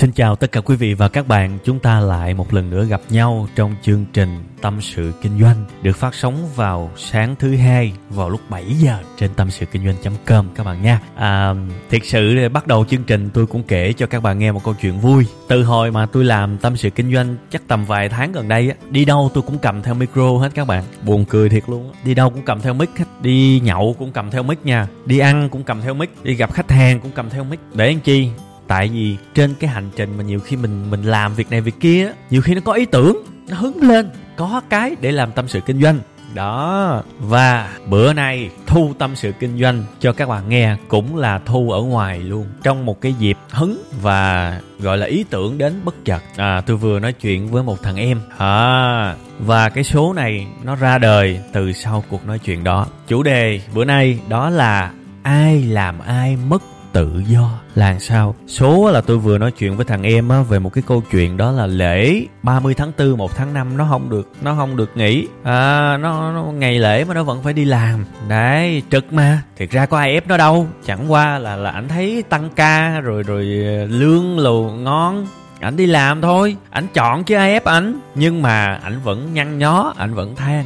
Xin 0.00 0.12
chào 0.12 0.36
tất 0.36 0.52
cả 0.52 0.60
quý 0.60 0.76
vị 0.76 0.94
và 0.94 1.08
các 1.08 1.28
bạn, 1.28 1.58
chúng 1.64 1.78
ta 1.78 2.00
lại 2.00 2.34
một 2.34 2.54
lần 2.54 2.70
nữa 2.70 2.84
gặp 2.84 3.00
nhau 3.10 3.48
trong 3.54 3.74
chương 3.82 4.04
trình 4.12 4.28
Tâm 4.60 4.80
sự 4.80 5.12
kinh 5.22 5.40
doanh 5.40 5.64
được 5.82 5.96
phát 5.96 6.14
sóng 6.14 6.48
vào 6.54 6.90
sáng 6.96 7.34
thứ 7.38 7.56
hai 7.56 7.92
vào 8.10 8.28
lúc 8.28 8.40
7 8.48 8.64
giờ 8.64 8.98
trên 9.16 9.30
tâm 9.36 9.50
sự 9.50 9.66
kinh 9.66 9.84
doanh.com 9.84 10.48
các 10.54 10.64
bạn 10.66 10.82
nha. 10.82 11.00
À, 11.14 11.54
thiệt 11.90 12.02
sự 12.04 12.34
để 12.34 12.48
bắt 12.48 12.66
đầu 12.66 12.84
chương 12.84 13.04
trình 13.04 13.30
tôi 13.34 13.46
cũng 13.46 13.62
kể 13.62 13.92
cho 13.92 14.06
các 14.06 14.22
bạn 14.22 14.38
nghe 14.38 14.52
một 14.52 14.64
câu 14.64 14.74
chuyện 14.80 15.00
vui. 15.00 15.26
Từ 15.48 15.64
hồi 15.64 15.90
mà 15.90 16.06
tôi 16.06 16.24
làm 16.24 16.58
tâm 16.58 16.76
sự 16.76 16.90
kinh 16.90 17.14
doanh 17.14 17.36
chắc 17.50 17.62
tầm 17.68 17.84
vài 17.84 18.08
tháng 18.08 18.32
gần 18.32 18.48
đây 18.48 18.68
á, 18.68 18.76
đi 18.90 19.04
đâu 19.04 19.30
tôi 19.34 19.42
cũng 19.42 19.58
cầm 19.58 19.82
theo 19.82 19.94
micro 19.94 20.30
hết 20.38 20.50
các 20.54 20.66
bạn. 20.66 20.84
Buồn 21.04 21.24
cười 21.24 21.48
thiệt 21.48 21.62
luôn. 21.66 21.92
Đi 22.04 22.14
đâu 22.14 22.30
cũng 22.30 22.42
cầm 22.42 22.60
theo 22.60 22.74
mic 22.74 22.90
hết. 22.98 23.04
Đi 23.22 23.60
nhậu 23.64 23.96
cũng 23.98 24.12
cầm 24.12 24.30
theo 24.30 24.42
mic 24.42 24.66
nha. 24.66 24.88
Đi 25.06 25.18
ăn 25.18 25.48
cũng 25.48 25.64
cầm 25.64 25.80
theo 25.80 25.94
mic. 25.94 26.10
Đi 26.22 26.34
gặp 26.34 26.52
khách 26.52 26.70
hàng 26.70 27.00
cũng 27.00 27.12
cầm 27.14 27.30
theo 27.30 27.44
mic. 27.44 27.60
Để 27.74 27.86
anh 27.86 28.00
chi? 28.00 28.30
Tại 28.70 28.88
vì 28.88 29.16
trên 29.34 29.54
cái 29.60 29.70
hành 29.70 29.90
trình 29.96 30.16
mà 30.16 30.24
nhiều 30.24 30.40
khi 30.40 30.56
mình 30.56 30.90
mình 30.90 31.02
làm 31.02 31.34
việc 31.34 31.50
này 31.50 31.60
việc 31.60 31.80
kia 31.80 32.12
nhiều 32.30 32.42
khi 32.42 32.54
nó 32.54 32.60
có 32.64 32.72
ý 32.72 32.84
tưởng, 32.84 33.22
nó 33.48 33.56
hứng 33.56 33.80
lên, 33.82 34.10
có 34.36 34.60
cái 34.70 34.96
để 35.00 35.12
làm 35.12 35.32
tâm 35.32 35.48
sự 35.48 35.60
kinh 35.60 35.82
doanh. 35.82 35.98
Đó. 36.34 37.02
Và 37.18 37.70
bữa 37.86 38.12
nay 38.12 38.50
thu 38.66 38.92
tâm 38.98 39.16
sự 39.16 39.32
kinh 39.40 39.60
doanh 39.60 39.84
cho 40.00 40.12
các 40.12 40.28
bạn 40.28 40.48
nghe 40.48 40.76
cũng 40.88 41.16
là 41.16 41.38
thu 41.38 41.70
ở 41.70 41.82
ngoài 41.82 42.18
luôn, 42.18 42.46
trong 42.62 42.86
một 42.86 43.00
cái 43.00 43.14
dịp 43.18 43.38
hứng 43.50 43.82
và 44.02 44.60
gọi 44.78 44.98
là 44.98 45.06
ý 45.06 45.24
tưởng 45.30 45.58
đến 45.58 45.80
bất 45.84 45.94
chợt. 46.04 46.22
À 46.36 46.60
tôi 46.60 46.76
vừa 46.76 47.00
nói 47.00 47.12
chuyện 47.12 47.48
với 47.50 47.62
một 47.62 47.82
thằng 47.82 47.96
em. 47.96 48.20
À 48.38 49.14
và 49.38 49.68
cái 49.68 49.84
số 49.84 50.12
này 50.12 50.46
nó 50.64 50.74
ra 50.74 50.98
đời 50.98 51.40
từ 51.52 51.72
sau 51.72 52.04
cuộc 52.08 52.26
nói 52.26 52.38
chuyện 52.38 52.64
đó. 52.64 52.86
Chủ 53.08 53.22
đề 53.22 53.60
bữa 53.74 53.84
nay 53.84 54.18
đó 54.28 54.50
là 54.50 54.92
ai 55.22 55.62
làm 55.62 55.98
ai 55.98 56.36
mất 56.36 56.62
tự 56.92 57.22
do. 57.26 57.50
Là 57.74 57.98
sao? 57.98 58.34
Số 58.46 58.90
là 58.90 59.00
tôi 59.00 59.18
vừa 59.18 59.38
nói 59.38 59.52
chuyện 59.52 59.76
với 59.76 59.84
thằng 59.84 60.02
em 60.02 60.28
á 60.28 60.42
về 60.42 60.58
một 60.58 60.72
cái 60.72 60.84
câu 60.86 61.02
chuyện 61.10 61.36
đó 61.36 61.50
là 61.50 61.66
lễ. 61.66 62.22
30 62.42 62.74
tháng 62.74 62.92
4 62.98 63.18
1 63.18 63.36
tháng 63.36 63.54
5 63.54 63.76
nó 63.76 63.86
không 63.90 64.10
được 64.10 64.28
nó 64.42 64.54
không 64.54 64.76
được 64.76 64.90
nghỉ. 64.94 65.26
À 65.42 65.96
nó, 65.96 66.32
nó 66.32 66.42
ngày 66.42 66.78
lễ 66.78 67.04
mà 67.04 67.14
nó 67.14 67.22
vẫn 67.22 67.42
phải 67.42 67.52
đi 67.52 67.64
làm. 67.64 68.04
Đấy 68.28 68.82
trực 68.90 69.12
mà. 69.12 69.42
Thiệt 69.56 69.70
ra 69.70 69.86
có 69.86 69.98
ai 69.98 70.12
ép 70.12 70.28
nó 70.28 70.36
đâu. 70.36 70.66
Chẳng 70.86 71.12
qua 71.12 71.38
là 71.38 71.56
là 71.56 71.70
ảnh 71.70 71.88
thấy 71.88 72.24
tăng 72.28 72.50
ca 72.56 73.00
rồi 73.00 73.22
rồi 73.22 73.64
ờ, 73.66 73.86
lương 73.86 74.38
lù 74.38 74.70
ngon. 74.70 75.26
Ảnh 75.60 75.76
đi 75.76 75.86
làm 75.86 76.20
thôi. 76.20 76.56
Ảnh 76.70 76.86
chọn 76.94 77.24
chứ 77.24 77.34
ai 77.34 77.52
ép 77.52 77.64
ảnh. 77.64 78.00
Nhưng 78.14 78.42
mà 78.42 78.74
ảnh 78.82 79.00
vẫn 79.04 79.34
nhăn 79.34 79.58
nhó 79.58 79.94
ảnh 79.96 80.14
vẫn 80.14 80.36
than. 80.36 80.64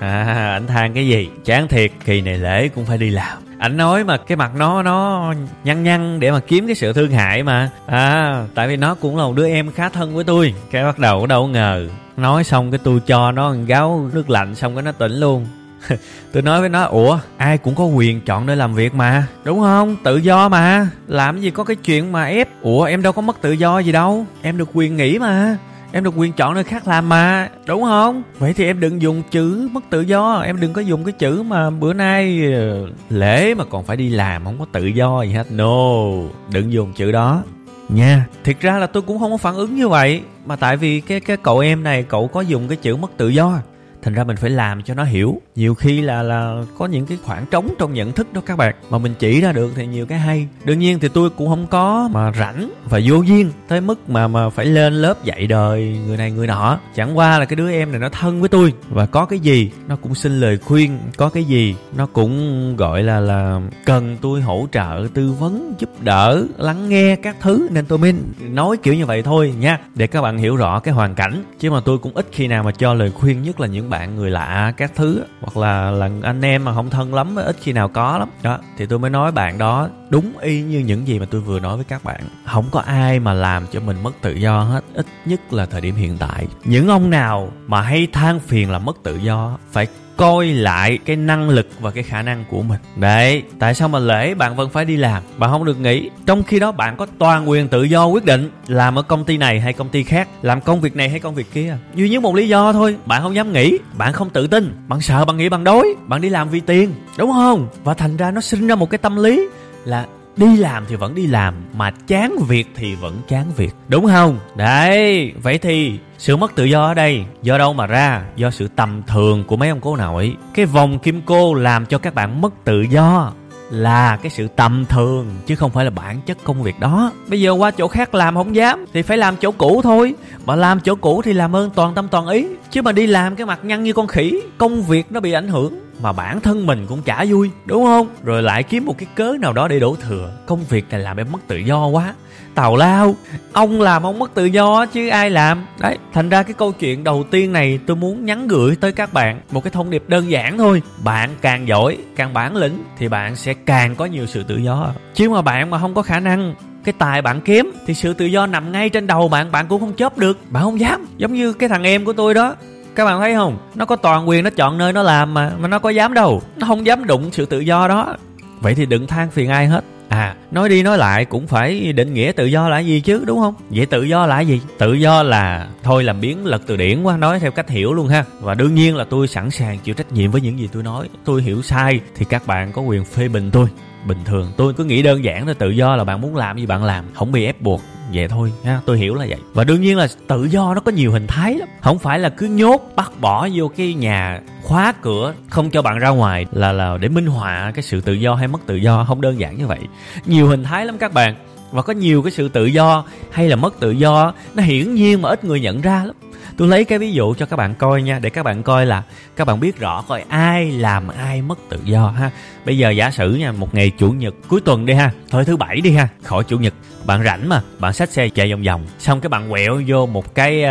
À 0.00 0.50
ảnh 0.52 0.66
than 0.66 0.94
cái 0.94 1.08
gì? 1.08 1.28
Chán 1.44 1.68
thiệt 1.68 1.90
kỳ 2.04 2.20
này 2.20 2.38
lễ 2.38 2.68
cũng 2.68 2.86
phải 2.86 2.98
đi 2.98 3.10
làm 3.10 3.45
ảnh 3.58 3.76
nói 3.76 4.04
mà 4.04 4.16
cái 4.16 4.36
mặt 4.36 4.50
nó 4.56 4.82
nó 4.82 5.32
nhăn 5.64 5.82
nhăn 5.82 6.20
để 6.20 6.30
mà 6.30 6.40
kiếm 6.40 6.66
cái 6.66 6.74
sự 6.74 6.92
thương 6.92 7.10
hại 7.10 7.42
mà. 7.42 7.70
À 7.86 8.44
tại 8.54 8.68
vì 8.68 8.76
nó 8.76 8.94
cũng 8.94 9.16
là 9.16 9.24
một 9.24 9.34
đứa 9.36 9.48
em 9.48 9.72
khá 9.72 9.88
thân 9.88 10.14
với 10.14 10.24
tôi. 10.24 10.54
Cái 10.70 10.84
bắt 10.84 10.98
đầu 10.98 11.26
đâu 11.26 11.46
ngờ. 11.46 11.88
Nói 12.16 12.44
xong 12.44 12.70
cái 12.70 12.80
tôi 12.84 13.00
cho 13.06 13.32
nó 13.32 13.54
gáo 13.66 14.10
nước 14.12 14.30
lạnh 14.30 14.54
xong 14.54 14.74
cái 14.74 14.82
nó 14.82 14.92
tỉnh 14.92 15.12
luôn. 15.12 15.46
Tôi 16.32 16.42
nói 16.42 16.60
với 16.60 16.68
nó, 16.68 16.84
ủa, 16.84 17.18
ai 17.36 17.58
cũng 17.58 17.74
có 17.74 17.84
quyền 17.84 18.20
chọn 18.20 18.46
nơi 18.46 18.56
làm 18.56 18.74
việc 18.74 18.94
mà. 18.94 19.26
Đúng 19.44 19.60
không? 19.60 19.96
Tự 20.04 20.16
do 20.16 20.48
mà. 20.48 20.88
Làm 21.06 21.40
gì 21.40 21.50
có 21.50 21.64
cái 21.64 21.76
chuyện 21.76 22.12
mà 22.12 22.24
ép. 22.24 22.48
Ủa, 22.62 22.84
em 22.84 23.02
đâu 23.02 23.12
có 23.12 23.22
mất 23.22 23.40
tự 23.40 23.52
do 23.52 23.78
gì 23.78 23.92
đâu. 23.92 24.26
Em 24.42 24.58
được 24.58 24.68
quyền 24.72 24.96
nghỉ 24.96 25.18
mà 25.18 25.56
em 25.92 26.04
được 26.04 26.14
quyền 26.16 26.32
chọn 26.32 26.54
nơi 26.54 26.64
khác 26.64 26.88
làm 26.88 27.08
mà 27.08 27.48
đúng 27.66 27.82
không? 27.82 28.22
Vậy 28.38 28.52
thì 28.52 28.64
em 28.64 28.80
đừng 28.80 29.02
dùng 29.02 29.22
chữ 29.30 29.68
mất 29.72 29.84
tự 29.90 30.00
do 30.00 30.40
em 30.40 30.60
đừng 30.60 30.72
có 30.72 30.80
dùng 30.80 31.04
cái 31.04 31.12
chữ 31.12 31.42
mà 31.42 31.70
bữa 31.70 31.92
nay 31.92 32.52
ờ, 32.54 32.86
lễ 33.10 33.54
mà 33.54 33.64
còn 33.64 33.84
phải 33.84 33.96
đi 33.96 34.08
làm 34.08 34.44
không 34.44 34.58
có 34.58 34.66
tự 34.72 34.86
do 34.86 35.22
gì 35.22 35.32
hết. 35.32 35.52
No 35.52 36.06
đừng 36.52 36.72
dùng 36.72 36.92
chữ 36.92 37.12
đó. 37.12 37.42
Nha. 37.88 38.26
Thiệt 38.44 38.60
ra 38.60 38.78
là 38.78 38.86
tôi 38.86 39.02
cũng 39.02 39.18
không 39.18 39.30
có 39.30 39.36
phản 39.36 39.54
ứng 39.54 39.76
như 39.76 39.88
vậy 39.88 40.22
mà 40.46 40.56
tại 40.56 40.76
vì 40.76 41.00
cái 41.00 41.20
cái 41.20 41.36
cậu 41.36 41.58
em 41.58 41.82
này 41.82 42.02
cậu 42.02 42.28
có 42.28 42.40
dùng 42.40 42.68
cái 42.68 42.76
chữ 42.76 42.96
mất 42.96 43.10
tự 43.16 43.28
do. 43.28 43.58
Thành 44.02 44.14
ra 44.14 44.24
mình 44.24 44.36
phải 44.36 44.50
làm 44.50 44.82
cho 44.82 44.94
nó 44.94 45.04
hiểu 45.04 45.40
nhiều 45.56 45.74
khi 45.74 46.00
là 46.00 46.22
là 46.22 46.64
có 46.78 46.86
những 46.86 47.06
cái 47.06 47.18
khoảng 47.24 47.46
trống 47.50 47.74
trong 47.78 47.94
nhận 47.94 48.12
thức 48.12 48.32
đó 48.32 48.40
các 48.46 48.56
bạn, 48.56 48.74
mà 48.90 48.98
mình 48.98 49.14
chỉ 49.18 49.40
ra 49.40 49.52
được 49.52 49.72
thì 49.76 49.86
nhiều 49.86 50.06
cái 50.06 50.18
hay. 50.18 50.48
Đương 50.64 50.78
nhiên 50.78 50.98
thì 50.98 51.08
tôi 51.08 51.30
cũng 51.30 51.48
không 51.48 51.66
có 51.66 52.08
mà 52.12 52.32
rảnh 52.32 52.70
và 52.84 53.00
vô 53.04 53.22
duyên 53.22 53.50
tới 53.68 53.80
mức 53.80 54.08
mà 54.08 54.28
mà 54.28 54.50
phải 54.50 54.66
lên 54.66 54.94
lớp 54.94 55.24
dạy 55.24 55.46
đời 55.46 55.98
người 56.06 56.16
này 56.16 56.30
người 56.30 56.46
nọ. 56.46 56.78
Chẳng 56.94 57.18
qua 57.18 57.38
là 57.38 57.44
cái 57.44 57.56
đứa 57.56 57.70
em 57.70 57.90
này 57.90 58.00
nó 58.00 58.08
thân 58.08 58.40
với 58.40 58.48
tôi 58.48 58.72
và 58.88 59.06
có 59.06 59.24
cái 59.24 59.38
gì 59.38 59.70
nó 59.88 59.96
cũng 59.96 60.14
xin 60.14 60.40
lời 60.40 60.58
khuyên, 60.58 60.98
có 61.16 61.28
cái 61.28 61.44
gì 61.44 61.76
nó 61.96 62.06
cũng, 62.06 62.76
gọi 62.76 63.02
là 63.02 63.20
là 63.20 63.60
cần 63.84 64.16
tôi 64.20 64.40
hỗ 64.40 64.66
trợ, 64.72 65.08
tư 65.14 65.32
vấn, 65.32 65.74
giúp 65.78 65.90
đỡ, 66.00 66.44
lắng 66.56 66.88
nghe 66.88 67.16
các 67.16 67.36
thứ. 67.40 67.68
Nên 67.70 67.86
tôi 67.86 67.98
mới 67.98 68.14
nói 68.40 68.76
kiểu 68.76 68.94
như 68.94 69.06
vậy 69.06 69.22
thôi 69.22 69.54
nha, 69.58 69.80
để 69.94 70.06
các 70.06 70.22
bạn 70.22 70.38
hiểu 70.38 70.56
rõ 70.56 70.80
cái 70.80 70.94
hoàn 70.94 71.14
cảnh. 71.14 71.44
Chứ 71.58 71.70
mà 71.70 71.80
tôi 71.84 71.98
cũng 71.98 72.12
ít 72.14 72.26
khi 72.32 72.46
nào 72.46 72.62
mà 72.62 72.70
cho 72.70 72.94
lời 72.94 73.10
khuyên, 73.10 73.42
nhất 73.42 73.60
là 73.60 73.66
những 73.66 73.90
bạn 73.90 73.96
bạn 73.96 74.16
người 74.16 74.30
lạ, 74.30 74.72
các 74.76 74.92
thứ 74.94 75.22
hoặc 75.46 75.60
là 75.60 75.90
là 75.90 76.10
anh 76.22 76.42
em 76.42 76.64
mà 76.64 76.74
không 76.74 76.90
thân 76.90 77.14
lắm, 77.14 77.36
ít 77.36 77.56
khi 77.60 77.72
nào 77.72 77.88
có 77.88 78.18
lắm. 78.18 78.28
Đó, 78.42 78.58
thì 78.76 78.86
tôi 78.86 78.98
mới 78.98 79.10
nói 79.10 79.32
bạn 79.32 79.58
đó 79.58 79.88
đúng 80.10 80.38
y 80.40 80.62
như 80.62 80.78
những 80.78 81.08
gì 81.08 81.18
mà 81.18 81.26
tôi 81.30 81.40
vừa 81.40 81.60
nói 81.60 81.76
với 81.76 81.84
các 81.84 82.04
bạn. 82.04 82.20
Không 82.46 82.64
có 82.70 82.80
ai 82.80 83.20
mà 83.20 83.32
làm 83.32 83.66
cho 83.72 83.80
mình 83.80 84.02
mất 84.02 84.12
tự 84.22 84.32
do 84.32 84.60
hết, 84.60 84.84
ít 84.94 85.06
nhất 85.24 85.52
là 85.52 85.66
thời 85.66 85.80
điểm 85.80 85.94
hiện 85.94 86.18
tại. 86.18 86.46
Những 86.64 86.88
ông 86.88 87.10
nào 87.10 87.50
mà 87.66 87.80
hay 87.80 88.06
than 88.12 88.40
phiền 88.40 88.70
là 88.70 88.78
mất 88.78 88.96
tự 89.02 89.16
do, 89.16 89.58
phải 89.72 89.86
coi 90.16 90.46
lại 90.46 90.98
cái 91.04 91.16
năng 91.16 91.48
lực 91.48 91.68
và 91.80 91.90
cái 91.90 92.02
khả 92.02 92.22
năng 92.22 92.44
của 92.50 92.62
mình. 92.62 92.80
Đấy, 92.96 93.42
tại 93.58 93.74
sao 93.74 93.88
mà 93.88 93.98
lễ 93.98 94.34
bạn 94.34 94.56
vẫn 94.56 94.70
phải 94.70 94.84
đi 94.84 94.96
làm? 94.96 95.22
Bạn 95.38 95.50
không 95.50 95.64
được 95.64 95.80
nghỉ. 95.80 96.10
Trong 96.26 96.42
khi 96.42 96.58
đó 96.58 96.72
bạn 96.72 96.96
có 96.96 97.06
toàn 97.18 97.50
quyền 97.50 97.68
tự 97.68 97.82
do 97.82 98.06
quyết 98.06 98.24
định 98.24 98.50
làm 98.66 98.98
ở 98.98 99.02
công 99.02 99.24
ty 99.24 99.38
này 99.38 99.60
hay 99.60 99.72
công 99.72 99.88
ty 99.88 100.02
khác, 100.02 100.28
làm 100.42 100.60
công 100.60 100.80
việc 100.80 100.96
này 100.96 101.08
hay 101.08 101.20
công 101.20 101.34
việc 101.34 101.52
kia. 101.52 101.76
Duy 101.94 102.08
nhất 102.08 102.22
một 102.22 102.34
lý 102.34 102.48
do 102.48 102.72
thôi, 102.72 102.96
bạn 103.06 103.22
không 103.22 103.34
dám 103.34 103.52
nghỉ, 103.52 103.78
bạn 103.98 104.12
không 104.12 104.30
tự 104.30 104.46
tin. 104.46 104.76
Bạn 104.88 105.00
sợ 105.00 105.24
bạn 105.24 105.36
nghĩ 105.36 105.48
bạn 105.48 105.64
đối 105.64 105.94
bạn 106.06 106.20
đi 106.20 106.28
làm 106.28 106.48
vì 106.48 106.60
tiền, 106.60 106.94
đúng 107.18 107.32
không? 107.32 107.68
Và 107.84 107.94
thành 107.94 108.16
ra 108.16 108.30
nó 108.30 108.40
sinh 108.40 108.66
ra 108.66 108.74
một 108.74 108.90
cái 108.90 108.98
tâm 108.98 109.16
lý 109.16 109.48
là 109.84 110.06
đi 110.36 110.56
làm 110.56 110.84
thì 110.88 110.96
vẫn 110.96 111.14
đi 111.14 111.26
làm, 111.26 111.54
mà 111.76 111.90
chán 111.90 112.36
việc 112.48 112.68
thì 112.74 112.94
vẫn 112.94 113.16
chán 113.28 113.46
việc. 113.56 113.74
Đúng 113.88 114.06
không? 114.06 114.38
Đấy, 114.56 115.32
vậy 115.42 115.58
thì 115.58 115.98
sự 116.18 116.36
mất 116.36 116.54
tự 116.54 116.64
do 116.64 116.84
ở 116.84 116.94
đây, 116.94 117.24
do 117.42 117.58
đâu 117.58 117.72
mà 117.72 117.86
ra? 117.86 118.22
Do 118.36 118.50
sự 118.50 118.68
tầm 118.76 119.02
thường 119.06 119.44
của 119.44 119.56
mấy 119.56 119.68
ông 119.68 119.80
cố 119.80 119.96
nội 119.96 120.36
cái 120.54 120.66
vòng 120.66 120.98
kim 120.98 121.22
cô 121.26 121.54
làm 121.54 121.86
cho 121.86 121.98
các 121.98 122.14
bạn 122.14 122.40
mất 122.40 122.64
tự 122.64 122.82
do 122.82 123.32
là 123.70 124.16
cái 124.16 124.30
sự 124.30 124.48
tầm 124.56 124.84
thường, 124.88 125.26
chứ 125.46 125.56
không 125.56 125.70
phải 125.70 125.84
là 125.84 125.90
bản 125.90 126.20
chất 126.26 126.38
công 126.44 126.62
việc 126.62 126.80
đó. 126.80 127.12
Bây 127.28 127.40
giờ 127.40 127.50
qua 127.50 127.70
chỗ 127.70 127.88
khác 127.88 128.14
làm 128.14 128.34
không 128.34 128.56
dám, 128.56 128.84
thì 128.92 129.02
phải 129.02 129.18
làm 129.18 129.36
chỗ 129.36 129.50
cũ 129.50 129.80
thôi. 129.82 130.14
Mà 130.46 130.56
làm 130.56 130.80
chỗ 130.80 130.94
cũ 130.94 131.22
thì 131.24 131.32
làm 131.32 131.56
ơn 131.56 131.70
toàn 131.70 131.94
tâm 131.94 132.08
toàn 132.08 132.26
ý. 132.26 132.46
Chứ 132.70 132.82
mà 132.82 132.92
đi 132.92 133.06
làm 133.06 133.36
cái 133.36 133.46
mặt 133.46 133.64
nhăn 133.64 133.82
như 133.82 133.92
con 133.92 134.06
khỉ, 134.06 134.40
công 134.58 134.82
việc 134.82 135.12
nó 135.12 135.20
bị 135.20 135.32
ảnh 135.32 135.48
hưởng 135.48 135.74
mà 136.00 136.12
bản 136.12 136.40
thân 136.40 136.66
mình 136.66 136.86
cũng 136.86 137.02
chả 137.02 137.24
vui, 137.28 137.50
đúng 137.64 137.84
không? 137.84 138.08
Rồi 138.22 138.42
lại 138.42 138.62
kiếm 138.62 138.84
một 138.86 138.98
cái 138.98 139.06
cớ 139.14 139.34
nào 139.40 139.52
đó 139.52 139.68
để 139.68 139.80
đổ 139.80 139.96
thừa. 140.00 140.30
Công 140.46 140.64
việc 140.64 140.84
này 140.90 141.00
làm 141.00 141.16
em 141.16 141.32
mất 141.32 141.38
tự 141.48 141.56
do 141.56 141.86
quá. 141.86 142.14
Tào 142.54 142.76
lao, 142.76 143.14
ông 143.52 143.80
làm 143.80 144.02
ông 144.02 144.18
mất 144.18 144.34
tự 144.34 144.44
do 144.44 144.86
chứ 144.86 145.08
ai 145.08 145.30
làm? 145.30 145.66
Đấy, 145.80 145.98
thành 146.12 146.28
ra 146.28 146.42
cái 146.42 146.52
câu 146.52 146.72
chuyện 146.72 147.04
đầu 147.04 147.24
tiên 147.30 147.52
này 147.52 147.78
tôi 147.86 147.96
muốn 147.96 148.24
nhắn 148.24 148.48
gửi 148.48 148.76
tới 148.76 148.92
các 148.92 149.12
bạn 149.12 149.40
một 149.50 149.64
cái 149.64 149.70
thông 149.70 149.90
điệp 149.90 150.04
đơn 150.08 150.30
giản 150.30 150.58
thôi. 150.58 150.82
Bạn 151.04 151.30
càng 151.40 151.68
giỏi, 151.68 151.96
càng 152.16 152.34
bản 152.34 152.56
lĩnh 152.56 152.84
thì 152.98 153.08
bạn 153.08 153.36
sẽ 153.36 153.54
càng 153.54 153.94
có 153.96 154.04
nhiều 154.04 154.26
sự 154.26 154.42
tự 154.42 154.56
do. 154.56 154.92
Chứ 155.14 155.30
mà 155.30 155.42
bạn 155.42 155.70
mà 155.70 155.78
không 155.78 155.94
có 155.94 156.02
khả 156.02 156.20
năng, 156.20 156.54
cái 156.84 156.94
tài 156.98 157.22
bạn 157.22 157.40
kiếm 157.40 157.72
thì 157.86 157.94
sự 157.94 158.12
tự 158.12 158.24
do 158.24 158.46
nằm 158.46 158.72
ngay 158.72 158.88
trên 158.88 159.06
đầu 159.06 159.28
bạn 159.28 159.52
bạn 159.52 159.66
cũng 159.68 159.80
không 159.80 159.96
chớp 159.96 160.18
được. 160.18 160.38
Bạn 160.50 160.62
không 160.62 160.80
dám, 160.80 161.06
giống 161.16 161.34
như 161.34 161.52
cái 161.52 161.68
thằng 161.68 161.82
em 161.82 162.04
của 162.04 162.12
tôi 162.12 162.34
đó 162.34 162.54
các 162.96 163.04
bạn 163.04 163.20
thấy 163.20 163.34
không 163.34 163.58
nó 163.74 163.84
có 163.84 163.96
toàn 163.96 164.28
quyền 164.28 164.44
nó 164.44 164.50
chọn 164.50 164.78
nơi 164.78 164.92
nó 164.92 165.02
làm 165.02 165.34
mà 165.34 165.52
mà 165.58 165.68
nó 165.68 165.78
có 165.78 165.90
dám 165.90 166.14
đâu 166.14 166.42
nó 166.56 166.66
không 166.66 166.86
dám 166.86 167.06
đụng 167.06 167.28
sự 167.32 167.46
tự 167.46 167.60
do 167.60 167.88
đó 167.88 168.16
vậy 168.60 168.74
thì 168.74 168.86
đừng 168.86 169.06
than 169.06 169.30
phiền 169.30 169.50
ai 169.50 169.66
hết 169.66 169.84
À, 170.08 170.34
nói 170.50 170.68
đi 170.68 170.82
nói 170.82 170.98
lại 170.98 171.24
cũng 171.24 171.46
phải 171.46 171.92
định 171.92 172.14
nghĩa 172.14 172.32
tự 172.32 172.46
do 172.46 172.68
là 172.68 172.78
gì 172.78 173.00
chứ 173.00 173.22
đúng 173.26 173.38
không? 173.38 173.54
Vậy 173.70 173.86
tự 173.86 174.02
do 174.02 174.26
là 174.26 174.40
gì? 174.40 174.60
Tự 174.78 174.92
do 174.92 175.22
là 175.22 175.68
thôi 175.82 176.04
làm 176.04 176.20
biến 176.20 176.46
lật 176.46 176.62
từ 176.66 176.76
điển 176.76 177.02
quá 177.02 177.16
nói 177.16 177.40
theo 177.40 177.50
cách 177.50 177.68
hiểu 177.68 177.92
luôn 177.94 178.08
ha. 178.08 178.24
Và 178.40 178.54
đương 178.54 178.74
nhiên 178.74 178.96
là 178.96 179.04
tôi 179.04 179.28
sẵn 179.28 179.50
sàng 179.50 179.78
chịu 179.78 179.94
trách 179.94 180.12
nhiệm 180.12 180.30
với 180.30 180.40
những 180.40 180.58
gì 180.58 180.68
tôi 180.72 180.82
nói. 180.82 181.08
Tôi 181.24 181.42
hiểu 181.42 181.62
sai 181.62 182.00
thì 182.14 182.24
các 182.24 182.46
bạn 182.46 182.72
có 182.72 182.82
quyền 182.82 183.04
phê 183.04 183.28
bình 183.28 183.50
tôi 183.50 183.68
bình 184.06 184.18
thường 184.24 184.52
tôi 184.56 184.74
cứ 184.74 184.84
nghĩ 184.84 185.02
đơn 185.02 185.24
giản 185.24 185.48
là 185.48 185.54
tự 185.54 185.70
do 185.70 185.96
là 185.96 186.04
bạn 186.04 186.20
muốn 186.20 186.36
làm 186.36 186.58
gì 186.58 186.66
bạn 186.66 186.84
làm 186.84 187.04
không 187.14 187.32
bị 187.32 187.44
ép 187.44 187.60
buộc 187.60 187.80
vậy 188.12 188.28
thôi, 188.28 188.52
ha, 188.64 188.80
tôi 188.86 188.98
hiểu 188.98 189.14
là 189.14 189.26
vậy. 189.28 189.38
Và 189.54 189.64
đương 189.64 189.80
nhiên 189.80 189.96
là 189.96 190.08
tự 190.28 190.44
do 190.44 190.74
nó 190.74 190.80
có 190.80 190.92
nhiều 190.92 191.12
hình 191.12 191.26
thái 191.26 191.54
lắm. 191.54 191.68
Không 191.80 191.98
phải 191.98 192.18
là 192.18 192.28
cứ 192.28 192.46
nhốt 192.46 192.92
bắt 192.96 193.12
bỏ 193.20 193.48
vô 193.54 193.70
cái 193.76 193.94
nhà 193.94 194.40
khóa 194.62 194.92
cửa, 195.02 195.34
không 195.48 195.70
cho 195.70 195.82
bạn 195.82 195.98
ra 195.98 196.08
ngoài 196.08 196.46
là 196.52 196.72
là 196.72 196.98
để 197.00 197.08
minh 197.08 197.26
họa 197.26 197.72
cái 197.74 197.82
sự 197.82 198.00
tự 198.00 198.12
do 198.12 198.34
hay 198.34 198.48
mất 198.48 198.60
tự 198.66 198.76
do, 198.76 199.04
không 199.04 199.20
đơn 199.20 199.40
giản 199.40 199.58
như 199.58 199.66
vậy. 199.66 199.80
Nhiều 200.26 200.48
hình 200.48 200.64
thái 200.64 200.86
lắm 200.86 200.98
các 200.98 201.12
bạn. 201.12 201.34
Và 201.70 201.82
có 201.82 201.92
nhiều 201.92 202.22
cái 202.22 202.30
sự 202.30 202.48
tự 202.48 202.66
do 202.66 203.04
hay 203.30 203.48
là 203.48 203.56
mất 203.56 203.80
tự 203.80 203.90
do, 203.90 204.32
nó 204.54 204.62
hiển 204.62 204.94
nhiên 204.94 205.22
mà 205.22 205.28
ít 205.28 205.44
người 205.44 205.60
nhận 205.60 205.80
ra 205.80 206.04
lắm 206.04 206.14
tôi 206.56 206.68
lấy 206.68 206.84
cái 206.84 206.98
ví 206.98 207.12
dụ 207.12 207.34
cho 207.34 207.46
các 207.46 207.56
bạn 207.56 207.74
coi 207.74 208.02
nha 208.02 208.18
để 208.18 208.30
các 208.30 208.42
bạn 208.42 208.62
coi 208.62 208.86
là 208.86 209.02
các 209.36 209.44
bạn 209.44 209.60
biết 209.60 209.78
rõ 209.78 210.04
coi 210.08 210.24
ai 210.28 210.70
làm 210.70 211.08
ai 211.08 211.42
mất 211.42 211.58
tự 211.68 211.80
do 211.84 212.08
ha. 212.08 212.30
Bây 212.64 212.78
giờ 212.78 212.90
giả 212.90 213.10
sử 213.10 213.34
nha 213.34 213.52
một 213.52 213.74
ngày 213.74 213.92
chủ 213.98 214.10
nhật 214.10 214.34
cuối 214.48 214.60
tuần 214.60 214.86
đi 214.86 214.94
ha 214.94 215.10
thôi 215.30 215.44
thứ 215.44 215.56
bảy 215.56 215.80
đi 215.80 215.90
ha 215.90 216.08
khỏi 216.22 216.44
chủ 216.44 216.58
nhật. 216.58 216.74
Bạn 217.04 217.24
rảnh 217.24 217.48
mà 217.48 217.62
bạn 217.78 217.92
xách 217.92 218.10
xe 218.10 218.28
chạy 218.28 218.50
vòng 218.50 218.62
vòng 218.62 218.86
xong 218.98 219.20
cái 219.20 219.28
bạn 219.28 219.50
quẹo 219.50 219.82
vô 219.86 220.06
một 220.06 220.34
cái 220.34 220.62
uh, 220.62 220.68